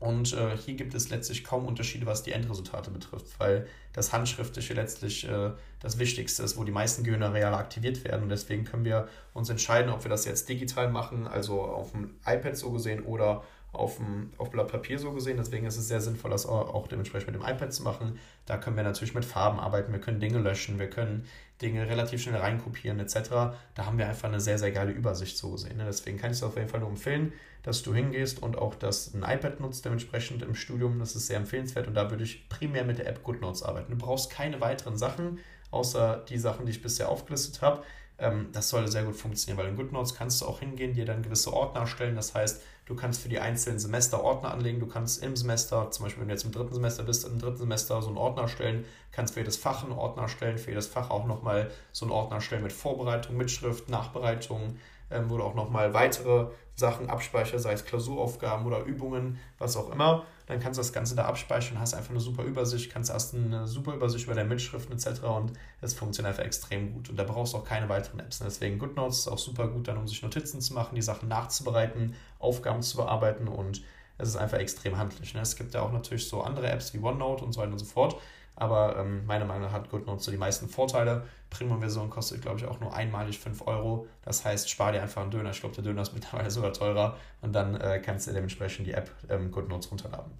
Und 0.00 0.32
äh, 0.32 0.56
hier 0.56 0.74
gibt 0.74 0.94
es 0.94 1.10
letztlich 1.10 1.42
kaum 1.42 1.66
Unterschiede, 1.66 2.06
was 2.06 2.22
die 2.22 2.30
Endresultate 2.30 2.90
betrifft, 2.90 3.26
weil 3.38 3.66
das 3.92 4.12
Handschriftliche 4.12 4.74
letztlich 4.74 5.28
äh, 5.28 5.50
das 5.80 5.98
Wichtigste 5.98 6.44
ist, 6.44 6.56
wo 6.56 6.62
die 6.62 6.70
meisten 6.70 7.02
Gehirnareale 7.02 7.56
aktiviert 7.56 8.04
werden. 8.04 8.22
Und 8.22 8.28
deswegen 8.28 8.64
können 8.64 8.84
wir 8.84 9.08
uns 9.32 9.48
entscheiden, 9.48 9.90
ob 9.90 10.04
wir 10.04 10.08
das 10.08 10.24
jetzt 10.24 10.48
digital 10.48 10.88
machen, 10.88 11.26
also 11.26 11.62
auf 11.62 11.92
dem 11.92 12.14
iPad 12.24 12.56
so 12.56 12.70
gesehen 12.70 13.02
oder 13.02 13.42
auf, 13.72 13.96
dem, 13.96 14.30
auf 14.38 14.50
Blatt 14.50 14.68
Papier 14.68 14.98
so 14.98 15.12
gesehen. 15.12 15.36
Deswegen 15.36 15.66
ist 15.66 15.76
es 15.76 15.88
sehr 15.88 16.00
sinnvoll, 16.00 16.30
das 16.30 16.46
auch 16.46 16.86
dementsprechend 16.88 17.32
mit 17.32 17.36
dem 17.36 17.46
iPad 17.46 17.72
zu 17.72 17.82
machen. 17.82 18.18
Da 18.46 18.56
können 18.56 18.76
wir 18.76 18.82
natürlich 18.82 19.14
mit 19.14 19.24
Farben 19.24 19.60
arbeiten, 19.60 19.92
wir 19.92 20.00
können 20.00 20.20
Dinge 20.20 20.38
löschen, 20.38 20.78
wir 20.78 20.90
können 20.90 21.26
Dinge 21.60 21.88
relativ 21.88 22.22
schnell 22.22 22.36
reinkopieren 22.36 23.00
etc. 23.00 23.30
Da 23.74 23.86
haben 23.86 23.98
wir 23.98 24.08
einfach 24.08 24.28
eine 24.28 24.40
sehr, 24.40 24.58
sehr 24.58 24.72
geile 24.72 24.92
Übersicht 24.92 25.36
so 25.36 25.50
gesehen. 25.50 25.76
Ne? 25.76 25.84
Deswegen 25.86 26.18
kann 26.18 26.30
ich 26.30 26.38
es 26.38 26.42
auf 26.42 26.56
jeden 26.56 26.68
Fall 26.68 26.80
nur 26.80 26.88
empfehlen, 26.88 27.32
dass 27.62 27.82
du 27.82 27.94
hingehst 27.94 28.42
und 28.42 28.56
auch 28.56 28.74
das 28.74 29.12
ein 29.14 29.22
iPad 29.22 29.60
nutzt 29.60 29.84
dementsprechend 29.84 30.42
im 30.42 30.54
Studium. 30.54 30.98
Das 30.98 31.16
ist 31.16 31.26
sehr 31.26 31.36
empfehlenswert 31.36 31.88
und 31.88 31.94
da 31.94 32.10
würde 32.10 32.24
ich 32.24 32.48
primär 32.48 32.84
mit 32.84 32.98
der 32.98 33.08
App 33.08 33.22
GoodNotes 33.22 33.62
arbeiten. 33.62 33.90
Du 33.90 33.98
brauchst 33.98 34.30
keine 34.30 34.60
weiteren 34.60 34.96
Sachen, 34.96 35.40
außer 35.70 36.24
die 36.28 36.38
Sachen, 36.38 36.64
die 36.64 36.72
ich 36.72 36.82
bisher 36.82 37.08
aufgelistet 37.08 37.60
habe. 37.60 37.82
Ähm, 38.18 38.48
das 38.52 38.68
sollte 38.68 38.90
sehr 38.90 39.04
gut 39.04 39.16
funktionieren, 39.16 39.58
weil 39.58 39.70
in 39.70 39.76
GoodNotes 39.76 40.14
kannst 40.14 40.40
du 40.40 40.46
auch 40.46 40.60
hingehen, 40.60 40.92
dir 40.94 41.04
dann 41.04 41.22
gewisse 41.22 41.52
Ordner 41.52 41.82
erstellen. 41.82 42.16
Das 42.16 42.34
heißt, 42.34 42.60
du 42.86 42.96
kannst 42.96 43.22
für 43.22 43.28
die 43.28 43.38
einzelnen 43.38 43.78
Semester 43.78 44.22
Ordner 44.22 44.50
anlegen. 44.50 44.80
Du 44.80 44.86
kannst 44.86 45.22
im 45.22 45.36
Semester, 45.36 45.90
zum 45.90 46.04
Beispiel 46.04 46.22
wenn 46.22 46.28
du 46.28 46.34
jetzt 46.34 46.44
im 46.44 46.52
dritten 46.52 46.74
Semester 46.74 47.04
bist, 47.04 47.26
im 47.26 47.38
dritten 47.38 47.58
Semester 47.58 48.02
so 48.02 48.08
einen 48.08 48.18
Ordner 48.18 48.42
erstellen, 48.42 48.84
kannst 49.12 49.34
für 49.34 49.40
jedes 49.40 49.56
Fach 49.56 49.84
einen 49.84 49.92
Ordner 49.92 50.22
erstellen, 50.24 50.58
für 50.58 50.70
jedes 50.70 50.88
Fach 50.88 51.10
auch 51.10 51.26
nochmal 51.26 51.70
so 51.92 52.04
einen 52.04 52.12
Ordner 52.12 52.36
erstellen 52.36 52.62
mit 52.62 52.72
Vorbereitung, 52.72 53.36
Mitschrift, 53.36 53.88
Nachbereitung, 53.88 54.78
ähm, 55.10 55.30
wo 55.30 55.36
du 55.36 55.44
auch 55.44 55.54
nochmal 55.54 55.94
weitere 55.94 56.46
Sachen 56.74 57.10
abspeicherst, 57.10 57.64
sei 57.64 57.72
es 57.72 57.84
Klausuraufgaben 57.84 58.64
oder 58.64 58.84
Übungen, 58.84 59.38
was 59.58 59.76
auch 59.76 59.90
immer. 59.90 60.24
Dann 60.46 60.60
kannst 60.60 60.78
du 60.78 60.80
das 60.80 60.92
Ganze 60.92 61.16
da 61.16 61.24
abspeichern, 61.24 61.80
hast 61.80 61.92
einfach 61.94 62.10
eine 62.10 62.20
super 62.20 62.44
Übersicht, 62.44 62.90
kannst 62.90 63.10
erst 63.10 63.34
eine 63.34 63.66
super 63.66 63.94
Übersicht 63.94 64.26
über 64.26 64.34
deine 64.34 64.48
Mitschriften 64.48 64.94
etc. 64.94 65.22
und 65.24 65.52
es 65.80 65.94
funktioniert 65.94 66.32
einfach 66.32 66.46
extrem 66.46 66.92
gut. 66.92 67.10
Und 67.10 67.16
da 67.16 67.24
brauchst 67.24 67.52
du 67.52 67.58
auch 67.58 67.64
keine 67.64 67.88
weiteren 67.88 68.20
Apps. 68.20 68.38
Deswegen 68.38 68.78
GoodNotes 68.78 69.18
ist 69.18 69.28
auch 69.28 69.38
super 69.38 69.66
gut 69.68 69.88
dann, 69.88 69.98
um 69.98 70.06
sich 70.06 70.22
Notizen 70.22 70.60
zu 70.60 70.72
machen, 70.72 70.94
die 70.94 71.02
Sachen 71.02 71.28
nachzubereiten, 71.28 72.14
Aufgaben 72.38 72.82
zu 72.82 72.96
bearbeiten 72.96 73.48
und 73.48 73.82
es 74.18 74.28
ist 74.30 74.36
einfach 74.36 74.58
extrem 74.58 74.96
handlich. 74.96 75.34
Ne? 75.34 75.40
Es 75.40 75.56
gibt 75.56 75.74
ja 75.74 75.82
auch 75.82 75.92
natürlich 75.92 76.28
so 76.28 76.42
andere 76.42 76.68
Apps 76.68 76.94
wie 76.94 76.98
OneNote 76.98 77.44
und 77.44 77.52
so 77.52 77.60
weiter 77.60 77.72
und 77.72 77.78
so 77.78 77.84
fort. 77.84 78.20
Aber 78.60 78.96
ähm, 78.96 79.24
meiner 79.24 79.44
Meinung 79.44 79.62
nach 79.68 79.72
hat 79.72 79.88
GoodNotes 79.88 80.24
so 80.24 80.32
die 80.32 80.36
meisten 80.36 80.68
Vorteile. 80.68 81.22
Premium-Version 81.48 82.10
kostet, 82.10 82.42
glaube 82.42 82.58
ich, 82.58 82.66
auch 82.66 82.80
nur 82.80 82.92
einmalig 82.92 83.38
5 83.38 83.64
Euro. 83.68 84.08
Das 84.22 84.44
heißt, 84.44 84.68
spar 84.68 84.90
dir 84.90 85.00
einfach 85.00 85.22
einen 85.22 85.30
Döner. 85.30 85.50
Ich 85.50 85.60
glaube, 85.60 85.76
der 85.76 85.84
Döner 85.84 86.02
ist 86.02 86.12
mittlerweile 86.14 86.50
sogar 86.50 86.72
teurer. 86.72 87.16
Und 87.40 87.52
dann 87.52 87.76
äh, 87.76 88.02
kannst 88.04 88.26
du 88.26 88.32
dementsprechend 88.32 88.88
die 88.88 88.94
App 88.94 89.12
ähm, 89.28 89.52
GoodNotes 89.52 89.92
runterladen. 89.92 90.32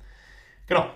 Genau. 0.67 0.91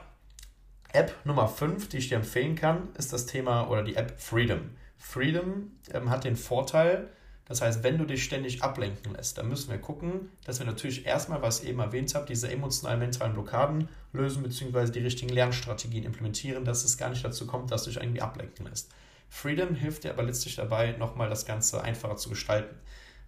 App 0.92 1.14
Nummer 1.24 1.46
5, 1.46 1.88
die 1.90 1.98
ich 1.98 2.08
dir 2.08 2.16
empfehlen 2.16 2.56
kann, 2.56 2.88
ist 2.98 3.12
das 3.12 3.26
Thema 3.26 3.68
oder 3.68 3.84
die 3.84 3.94
App 3.94 4.20
Freedom. 4.20 4.70
Freedom 4.98 5.70
ähm, 5.92 6.10
hat 6.10 6.24
den 6.24 6.34
Vorteil, 6.34 7.08
das 7.46 7.60
heißt, 7.60 7.82
wenn 7.82 7.98
du 7.98 8.04
dich 8.04 8.22
ständig 8.24 8.62
ablenken 8.62 9.14
lässt, 9.14 9.36
dann 9.36 9.48
müssen 9.48 9.70
wir 9.70 9.78
gucken, 9.78 10.30
dass 10.44 10.58
wir 10.58 10.66
natürlich 10.66 11.06
erstmal, 11.06 11.42
was 11.42 11.62
ich 11.62 11.68
eben 11.68 11.80
erwähnt 11.80 12.14
habe, 12.14 12.26
diese 12.26 12.50
emotionalen 12.50 13.00
mentalen 13.00 13.32
Blockaden 13.34 13.88
lösen, 14.12 14.42
beziehungsweise 14.42 14.92
die 14.92 15.00
richtigen 15.00 15.32
Lernstrategien 15.32 16.04
implementieren, 16.04 16.64
dass 16.64 16.84
es 16.84 16.96
gar 16.96 17.10
nicht 17.10 17.24
dazu 17.24 17.46
kommt, 17.46 17.70
dass 17.70 17.84
du 17.84 17.90
dich 17.90 18.00
irgendwie 18.00 18.22
ablenken 18.22 18.66
lässt. 18.66 18.90
Freedom 19.28 19.74
hilft 19.74 20.04
dir 20.04 20.12
aber 20.12 20.22
letztlich 20.22 20.56
dabei, 20.56 20.92
nochmal 20.92 21.30
das 21.30 21.46
Ganze 21.46 21.82
einfacher 21.82 22.16
zu 22.16 22.28
gestalten. 22.28 22.76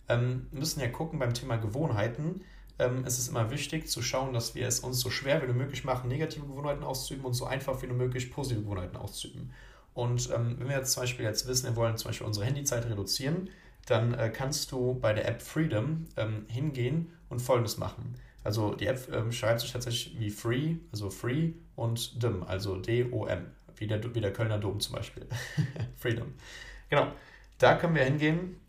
Ähm, 0.09 0.47
wir 0.51 0.61
müssen 0.61 0.81
ja 0.81 0.89
gucken 0.89 1.19
beim 1.19 1.35
Thema 1.35 1.57
Gewohnheiten. 1.57 2.43
Ähm, 2.79 3.05
es 3.07 3.19
ist 3.19 3.29
immer 3.29 3.51
wichtig 3.51 3.89
zu 3.89 4.03
schauen, 4.03 4.33
dass 4.33 4.55
wir 4.55 4.69
es 4.69 4.81
uns 4.81 5.01
so 5.01 5.11
schwer 5.11 5.47
wie 5.47 5.53
möglich 5.53 5.85
machen, 5.85 6.09
negative 6.09 6.47
Gewohnheiten 6.47 6.85
auszuüben 6.85 7.25
und 7.25 7.35
so 7.35 7.47
einfach 7.47 7.83
wie 7.83 7.87
möglich 7.87 8.31
positive 8.31 8.63
Gewohnheiten 8.63 8.97
auszuüben. 8.97 9.53
Und 9.95 10.29
ähm, 10.31 10.57
wenn 10.59 10.69
wir 10.69 10.77
jetzt 10.77 10.93
zum 10.93 11.05
Beispiel 11.05 11.25
jetzt 11.25 11.47
wissen, 11.47 11.69
wir 11.69 11.77
wollen 11.77 11.97
zum 11.97 12.09
Beispiel 12.09 12.27
unsere 12.27 12.47
Handyzeit 12.47 12.85
reduzieren, 12.87 13.49
dann 13.87 14.15
äh, 14.15 14.31
kannst 14.31 14.73
du 14.73 14.95
bei 14.95 15.13
der 15.13 15.29
App 15.29 15.43
Freedom 15.43 16.07
ähm, 16.17 16.47
hingehen 16.49 17.13
und 17.29 17.41
folgendes 17.41 17.79
machen. 17.79 18.15
Also 18.43 18.75
die 18.75 18.87
App 18.87 19.09
ähm, 19.13 19.33
schreibt 19.33 19.61
sich 19.61 19.73
tatsächlich 19.73 20.19
wie 20.19 20.31
Free, 20.31 20.77
also 20.93 21.11
Free 21.11 21.53
und 21.77 22.23
Dim, 22.23 22.43
also 22.43 22.77
D-O-M, 22.77 23.47
wie 23.77 23.87
der, 23.87 24.15
wie 24.15 24.21
der 24.21 24.33
Kölner 24.33 24.59
Dom 24.59 24.81
zum 24.81 24.95
Beispiel. 24.95 25.27
Freedom. 25.97 26.35
Genau. 26.91 27.09
Da 27.59 27.77
können 27.77 27.95
wir 27.95 28.05
hingehen 28.05 28.61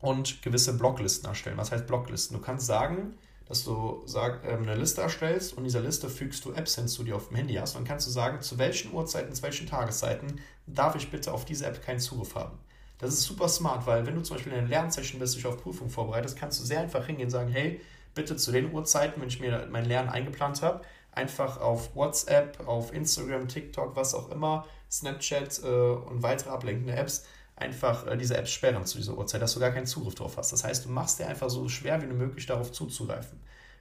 und 0.00 0.42
gewisse 0.42 0.76
Blocklisten 0.76 1.28
erstellen. 1.28 1.56
Was 1.56 1.70
heißt 1.70 1.86
Blocklisten? 1.86 2.36
Du 2.36 2.42
kannst 2.42 2.66
sagen, 2.66 3.14
dass 3.46 3.64
du 3.64 4.02
sag, 4.06 4.44
ähm, 4.44 4.62
eine 4.62 4.74
Liste 4.74 5.02
erstellst 5.02 5.56
und 5.56 5.64
dieser 5.64 5.80
Liste 5.80 6.08
fügst 6.08 6.44
du 6.44 6.52
Apps 6.52 6.76
hinzu, 6.76 7.04
die 7.04 7.10
du 7.10 7.16
auf 7.16 7.28
dem 7.28 7.36
Handy 7.36 7.54
hast. 7.54 7.74
Und 7.74 7.82
dann 7.82 7.88
kannst 7.88 8.06
du 8.06 8.10
sagen, 8.10 8.40
zu 8.40 8.58
welchen 8.58 8.92
Uhrzeiten, 8.92 9.32
zu 9.34 9.42
welchen 9.42 9.66
Tageszeiten 9.66 10.40
darf 10.66 10.96
ich 10.96 11.10
bitte 11.10 11.32
auf 11.32 11.44
diese 11.44 11.66
App 11.66 11.84
keinen 11.84 12.00
Zugriff 12.00 12.34
haben. 12.34 12.58
Das 13.04 13.14
ist 13.14 13.24
super 13.24 13.48
smart, 13.48 13.86
weil 13.86 14.06
wenn 14.06 14.14
du 14.14 14.22
zum 14.22 14.36
Beispiel 14.36 14.52
in 14.52 14.60
einer 14.60 14.68
Lernsession 14.68 15.20
bist, 15.20 15.36
dich 15.36 15.46
auf 15.46 15.62
Prüfung 15.62 15.90
vorbereitest, 15.90 16.38
kannst 16.38 16.58
du 16.58 16.64
sehr 16.64 16.80
einfach 16.80 17.04
hingehen 17.04 17.26
und 17.26 17.30
sagen, 17.30 17.50
hey, 17.50 17.82
bitte 18.14 18.36
zu 18.36 18.50
den 18.50 18.72
Uhrzeiten, 18.72 19.20
wenn 19.20 19.28
ich 19.28 19.40
mir 19.40 19.68
mein 19.70 19.84
Lernen 19.84 20.08
eingeplant 20.08 20.62
habe, 20.62 20.80
einfach 21.12 21.60
auf 21.60 21.94
WhatsApp, 21.94 22.66
auf 22.66 22.94
Instagram, 22.94 23.46
TikTok, 23.46 23.94
was 23.94 24.14
auch 24.14 24.30
immer, 24.30 24.66
Snapchat 24.90 25.62
äh, 25.62 25.66
und 25.66 26.22
weitere 26.22 26.48
ablenkende 26.48 26.94
Apps, 26.94 27.26
einfach 27.56 28.06
äh, 28.06 28.16
diese 28.16 28.38
Apps 28.38 28.52
sperren 28.52 28.86
zu 28.86 28.96
dieser 28.96 29.18
Uhrzeit, 29.18 29.42
dass 29.42 29.52
du 29.52 29.60
gar 29.60 29.72
keinen 29.72 29.86
Zugriff 29.86 30.14
drauf 30.14 30.38
hast. 30.38 30.52
Das 30.52 30.64
heißt, 30.64 30.86
du 30.86 30.88
machst 30.88 31.18
dir 31.18 31.26
einfach 31.28 31.50
so 31.50 31.68
schwer 31.68 32.00
wie 32.00 32.06
möglich 32.06 32.46
darauf 32.46 32.72
zuzugreifen. 32.72 33.38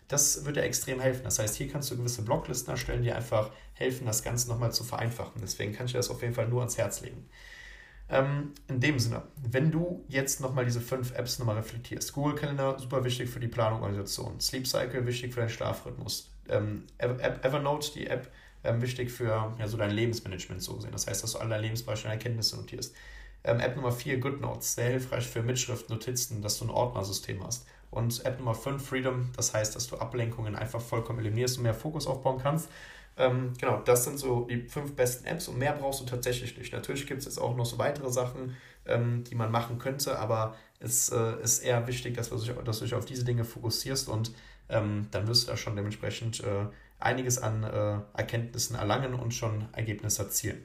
Das 0.09 0.43
wird 0.43 0.57
dir 0.57 0.63
extrem 0.63 0.99
helfen. 0.99 1.23
Das 1.23 1.39
heißt, 1.39 1.55
hier 1.55 1.69
kannst 1.69 1.89
du 1.89 1.95
gewisse 1.95 2.23
Blocklisten 2.23 2.71
erstellen, 2.71 3.03
die 3.03 3.13
einfach 3.13 3.51
helfen, 3.73 4.05
das 4.05 4.21
Ganze 4.21 4.49
nochmal 4.49 4.73
zu 4.73 4.83
vereinfachen. 4.83 5.41
Deswegen 5.41 5.71
kann 5.71 5.85
ich 5.85 5.93
dir 5.93 5.99
das 5.99 6.09
auf 6.09 6.21
jeden 6.21 6.33
Fall 6.33 6.49
nur 6.49 6.59
ans 6.59 6.77
Herz 6.77 6.99
legen. 6.99 7.29
Ähm, 8.13 8.51
in 8.67 8.79
dem 8.79 8.99
Sinne, 8.99 9.23
wenn 9.37 9.71
du 9.71 10.05
jetzt 10.07 10.39
nochmal 10.39 10.65
diese 10.65 10.81
fünf 10.81 11.15
Apps 11.15 11.39
nochmal 11.39 11.55
reflektierst, 11.55 12.13
Google 12.13 12.35
Calendar, 12.35 12.77
super 12.77 13.03
wichtig 13.03 13.27
für 13.27 13.39
die 13.39 13.47
Planung 13.47 13.79
und 13.79 13.85
Organisation, 13.85 14.39
Sleep 14.39 14.67
Cycle, 14.67 15.07
wichtig 15.07 15.33
für 15.33 15.39
deinen 15.39 15.49
Schlafrhythmus, 15.49 16.31
ähm, 16.47 16.83
Evernote, 16.99 17.91
die 17.95 18.05
App, 18.05 18.31
ähm, 18.63 18.83
wichtig 18.83 19.11
für 19.11 19.55
ja, 19.57 19.67
so 19.67 19.77
dein 19.77 19.89
Lebensmanagement 19.89 20.61
so 20.61 20.75
gesehen. 20.75 20.91
Das 20.91 21.07
heißt, 21.07 21.23
dass 21.23 21.31
du 21.31 21.39
alle 21.39 21.49
deine 21.49 21.63
Lebensbeispiele 21.63 22.13
und 22.13 22.19
Erkenntnisse 22.19 22.55
notierst. 22.55 22.93
Ähm, 23.43 23.59
App 23.59 23.75
Nummer 23.75 23.91
4, 23.91 24.19
GoodNotes, 24.19 24.75
sehr 24.75 24.91
hilfreich 24.91 25.27
für 25.27 25.41
Mitschriften, 25.41 25.95
Notizen, 25.95 26.43
dass 26.43 26.59
du 26.59 26.65
ein 26.65 26.69
Ordnersystem 26.69 27.43
hast. 27.43 27.65
Und 27.89 28.23
App 28.25 28.37
Nummer 28.37 28.53
5, 28.53 28.85
Freedom, 28.87 29.31
das 29.35 29.55
heißt, 29.55 29.75
dass 29.75 29.87
du 29.87 29.97
Ablenkungen 29.97 30.55
einfach 30.55 30.81
vollkommen 30.81 31.19
eliminierst 31.19 31.57
und 31.57 31.63
mehr 31.63 31.73
Fokus 31.73 32.05
aufbauen 32.05 32.39
kannst. 32.41 32.69
Ähm, 33.17 33.53
genau, 33.59 33.81
das 33.81 34.05
sind 34.05 34.17
so 34.17 34.45
die 34.45 34.67
fünf 34.67 34.95
besten 34.95 35.25
Apps 35.25 35.47
und 35.47 35.57
mehr 35.59 35.73
brauchst 35.73 36.01
du 36.01 36.05
tatsächlich 36.05 36.57
nicht. 36.57 36.73
Natürlich 36.73 37.05
gibt 37.05 37.19
es 37.19 37.25
jetzt 37.25 37.37
auch 37.37 37.55
noch 37.55 37.65
so 37.65 37.77
weitere 37.77 38.11
Sachen, 38.11 38.55
ähm, 38.85 39.23
die 39.23 39.35
man 39.35 39.51
machen 39.51 39.77
könnte, 39.77 40.17
aber 40.17 40.55
es 40.79 41.09
äh, 41.09 41.41
ist 41.41 41.59
eher 41.59 41.85
wichtig, 41.87 42.15
dass, 42.15 42.29
du 42.29 42.37
dich, 42.37 42.51
dass 42.65 42.79
du 42.79 42.85
dich 42.85 42.95
auf 42.95 43.05
diese 43.05 43.23
Dinge 43.23 43.45
fokussierst 43.45 44.09
und 44.09 44.33
ähm, 44.69 45.07
dann 45.11 45.27
wirst 45.27 45.47
du 45.47 45.51
da 45.51 45.57
schon 45.57 45.75
dementsprechend 45.75 46.43
äh, 46.43 46.65
einiges 46.99 47.37
an 47.37 47.63
äh, 47.63 47.99
Erkenntnissen 48.17 48.75
erlangen 48.75 49.13
und 49.13 49.33
schon 49.33 49.67
Ergebnisse 49.73 50.23
erzielen. 50.23 50.63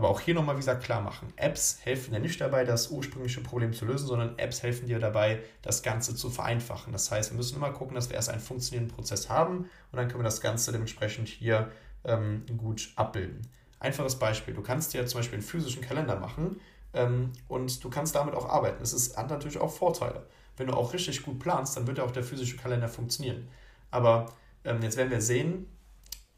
Aber 0.00 0.08
auch 0.08 0.20
hier 0.20 0.32
nochmal, 0.32 0.54
wie 0.54 0.60
gesagt, 0.60 0.82
klar 0.82 1.02
machen. 1.02 1.30
Apps 1.36 1.80
helfen 1.82 2.14
ja 2.14 2.20
nicht 2.20 2.40
dabei, 2.40 2.64
das 2.64 2.88
ursprüngliche 2.88 3.42
Problem 3.42 3.74
zu 3.74 3.84
lösen, 3.84 4.06
sondern 4.06 4.38
Apps 4.38 4.62
helfen 4.62 4.86
dir 4.86 4.98
dabei, 4.98 5.42
das 5.60 5.82
Ganze 5.82 6.14
zu 6.14 6.30
vereinfachen. 6.30 6.90
Das 6.90 7.10
heißt, 7.10 7.32
wir 7.32 7.36
müssen 7.36 7.56
immer 7.56 7.70
gucken, 7.70 7.96
dass 7.96 8.08
wir 8.08 8.16
erst 8.16 8.30
einen 8.30 8.40
funktionierenden 8.40 8.96
Prozess 8.96 9.28
haben 9.28 9.58
und 9.58 9.96
dann 9.98 10.08
können 10.08 10.20
wir 10.20 10.24
das 10.24 10.40
Ganze 10.40 10.72
dementsprechend 10.72 11.28
hier 11.28 11.70
ähm, 12.04 12.46
gut 12.56 12.94
abbilden. 12.96 13.42
Einfaches 13.78 14.18
Beispiel, 14.18 14.54
du 14.54 14.62
kannst 14.62 14.94
dir 14.94 15.04
zum 15.04 15.18
Beispiel 15.18 15.36
einen 15.36 15.46
physischen 15.46 15.82
Kalender 15.82 16.18
machen 16.18 16.58
ähm, 16.94 17.32
und 17.46 17.84
du 17.84 17.90
kannst 17.90 18.14
damit 18.14 18.34
auch 18.34 18.48
arbeiten. 18.48 18.82
Es 18.82 18.94
ist, 18.94 19.18
hat 19.18 19.28
natürlich 19.28 19.58
auch 19.58 19.70
Vorteile. 19.70 20.24
Wenn 20.56 20.68
du 20.68 20.72
auch 20.72 20.94
richtig 20.94 21.22
gut 21.22 21.40
planst, 21.40 21.76
dann 21.76 21.86
wird 21.86 21.98
ja 21.98 22.04
auch 22.04 22.10
der 22.10 22.24
physische 22.24 22.56
Kalender 22.56 22.88
funktionieren. 22.88 23.48
Aber 23.90 24.32
ähm, 24.64 24.80
jetzt 24.80 24.96
werden 24.96 25.10
wir 25.10 25.20
sehen, 25.20 25.66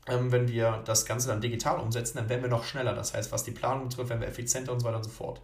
wenn 0.06 0.48
wir 0.48 0.82
das 0.84 1.06
Ganze 1.06 1.28
dann 1.28 1.40
digital 1.40 1.78
umsetzen, 1.78 2.18
dann 2.18 2.28
werden 2.28 2.42
wir 2.42 2.50
noch 2.50 2.64
schneller. 2.64 2.94
Das 2.94 3.14
heißt, 3.14 3.30
was 3.30 3.44
die 3.44 3.52
Planung 3.52 3.88
betrifft, 3.88 4.10
werden 4.10 4.20
wir 4.20 4.28
effizienter 4.28 4.72
und 4.72 4.80
so 4.80 4.86
weiter 4.86 4.96
und 4.96 5.04
so 5.04 5.10
fort. 5.10 5.40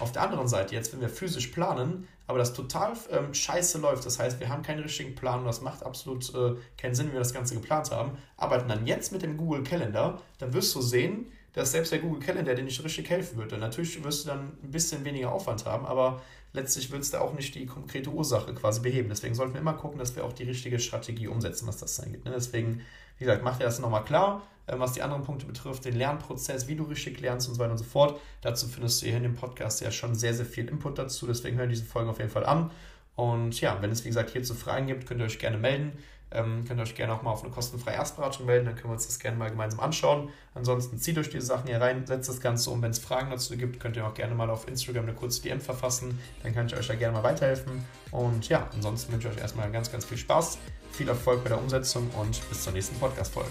Auf 0.00 0.12
der 0.12 0.22
anderen 0.22 0.48
Seite, 0.48 0.74
jetzt, 0.74 0.92
wenn 0.92 1.00
wir 1.00 1.08
physisch 1.08 1.48
planen, 1.48 2.08
aber 2.26 2.38
das 2.38 2.54
total 2.54 2.94
ähm, 3.10 3.34
scheiße 3.34 3.78
läuft, 3.78 4.06
das 4.06 4.18
heißt, 4.18 4.40
wir 4.40 4.48
haben 4.48 4.62
keinen 4.62 4.82
richtigen 4.82 5.14
Plan 5.14 5.40
und 5.40 5.46
das 5.46 5.60
macht 5.60 5.82
absolut 5.82 6.34
äh, 6.34 6.54
keinen 6.78 6.94
Sinn, 6.94 7.08
wie 7.08 7.12
wir 7.12 7.18
das 7.18 7.34
Ganze 7.34 7.54
geplant 7.54 7.90
haben, 7.90 8.16
arbeiten 8.38 8.68
dann 8.68 8.86
jetzt 8.86 9.12
mit 9.12 9.22
dem 9.22 9.36
Google 9.36 9.62
Calendar, 9.62 10.20
dann 10.38 10.54
wirst 10.54 10.74
du 10.74 10.80
sehen, 10.80 11.30
dass 11.52 11.72
selbst 11.72 11.92
der 11.92 11.98
Google 11.98 12.20
Calendar 12.20 12.54
dir 12.54 12.62
nicht 12.62 12.82
richtig 12.82 13.10
helfen 13.10 13.36
würde. 13.36 13.58
Natürlich 13.58 14.02
wirst 14.02 14.24
du 14.24 14.28
dann 14.28 14.52
ein 14.62 14.70
bisschen 14.70 15.04
weniger 15.04 15.32
Aufwand 15.32 15.66
haben, 15.66 15.84
aber 15.84 16.22
letztlich 16.52 16.92
es 16.92 17.10
da 17.10 17.20
auch 17.20 17.34
nicht 17.34 17.54
die 17.54 17.66
konkrete 17.66 18.10
Ursache 18.10 18.54
quasi 18.54 18.80
beheben. 18.80 19.08
Deswegen 19.08 19.34
sollten 19.34 19.54
wir 19.54 19.60
immer 19.60 19.74
gucken, 19.74 19.98
dass 19.98 20.14
wir 20.16 20.24
auch 20.24 20.32
die 20.32 20.44
richtige 20.44 20.78
Strategie 20.78 21.28
umsetzen, 21.28 21.66
was 21.66 21.78
das 21.78 22.00
angeht. 22.00 22.24
Ne? 22.24 22.32
Deswegen, 22.34 22.82
wie 23.18 23.24
gesagt, 23.24 23.42
mach 23.42 23.58
dir 23.58 23.64
das 23.64 23.78
nochmal 23.78 24.04
klar, 24.04 24.42
ähm, 24.68 24.80
was 24.80 24.92
die 24.92 25.02
anderen 25.02 25.22
Punkte 25.24 25.46
betrifft, 25.46 25.84
den 25.84 25.96
Lernprozess, 25.96 26.68
wie 26.68 26.76
du 26.76 26.84
richtig 26.84 27.20
lernst 27.20 27.48
und 27.48 27.54
so 27.54 27.60
weiter 27.60 27.72
und 27.72 27.78
so 27.78 27.84
fort. 27.84 28.20
Dazu 28.40 28.68
findest 28.68 29.02
du 29.02 29.06
hier 29.06 29.16
in 29.16 29.22
dem 29.22 29.34
Podcast 29.34 29.80
ja 29.80 29.90
schon 29.90 30.14
sehr, 30.14 30.34
sehr 30.34 30.46
viel 30.46 30.68
Input 30.68 30.98
dazu. 30.98 31.26
Deswegen 31.26 31.56
hör 31.58 31.66
diese 31.66 31.84
Folge 31.84 32.10
auf 32.10 32.18
jeden 32.18 32.30
Fall 32.30 32.44
an. 32.44 32.70
Und 33.14 33.60
ja, 33.60 33.80
wenn 33.80 33.90
es 33.90 34.04
wie 34.04 34.08
gesagt 34.08 34.30
hierzu 34.30 34.54
Fragen 34.54 34.86
gibt, 34.86 35.06
könnt 35.06 35.20
ihr 35.20 35.26
euch 35.26 35.38
gerne 35.38 35.58
melden. 35.58 35.92
Ähm, 36.34 36.64
könnt 36.66 36.80
ihr 36.80 36.82
euch 36.82 36.94
gerne 36.94 37.12
auch 37.12 37.22
mal 37.22 37.30
auf 37.30 37.42
eine 37.42 37.52
kostenfreie 37.52 37.94
Erstberatung 37.94 38.46
melden, 38.46 38.66
dann 38.66 38.74
können 38.74 38.88
wir 38.88 38.94
uns 38.94 39.06
das 39.06 39.18
gerne 39.18 39.36
mal 39.36 39.50
gemeinsam 39.50 39.80
anschauen. 39.80 40.30
Ansonsten 40.54 40.98
zieht 40.98 41.18
euch 41.18 41.30
diese 41.30 41.46
Sachen 41.46 41.68
hier 41.68 41.80
rein, 41.80 42.06
setzt 42.06 42.28
das 42.28 42.40
Ganze 42.40 42.70
um. 42.70 42.82
Wenn 42.82 42.90
es 42.90 42.98
Fragen 42.98 43.30
dazu 43.30 43.56
gibt, 43.56 43.80
könnt 43.80 43.96
ihr 43.96 44.06
auch 44.06 44.14
gerne 44.14 44.34
mal 44.34 44.50
auf 44.50 44.68
Instagram 44.68 45.04
eine 45.04 45.14
kurze 45.14 45.42
DM 45.42 45.60
verfassen. 45.60 46.18
Dann 46.42 46.54
kann 46.54 46.66
ich 46.66 46.76
euch 46.76 46.86
da 46.86 46.94
gerne 46.94 47.16
mal 47.16 47.24
weiterhelfen. 47.24 47.84
Und 48.10 48.48
ja, 48.48 48.68
ansonsten 48.72 49.12
wünsche 49.12 49.28
ich 49.28 49.34
euch 49.34 49.40
erstmal 49.40 49.70
ganz, 49.70 49.90
ganz 49.90 50.04
viel 50.04 50.18
Spaß, 50.18 50.58
viel 50.92 51.08
Erfolg 51.08 51.42
bei 51.42 51.50
der 51.50 51.58
Umsetzung 51.58 52.08
und 52.20 52.48
bis 52.48 52.64
zur 52.64 52.72
nächsten 52.72 52.98
Podcast-Folge. 52.98 53.50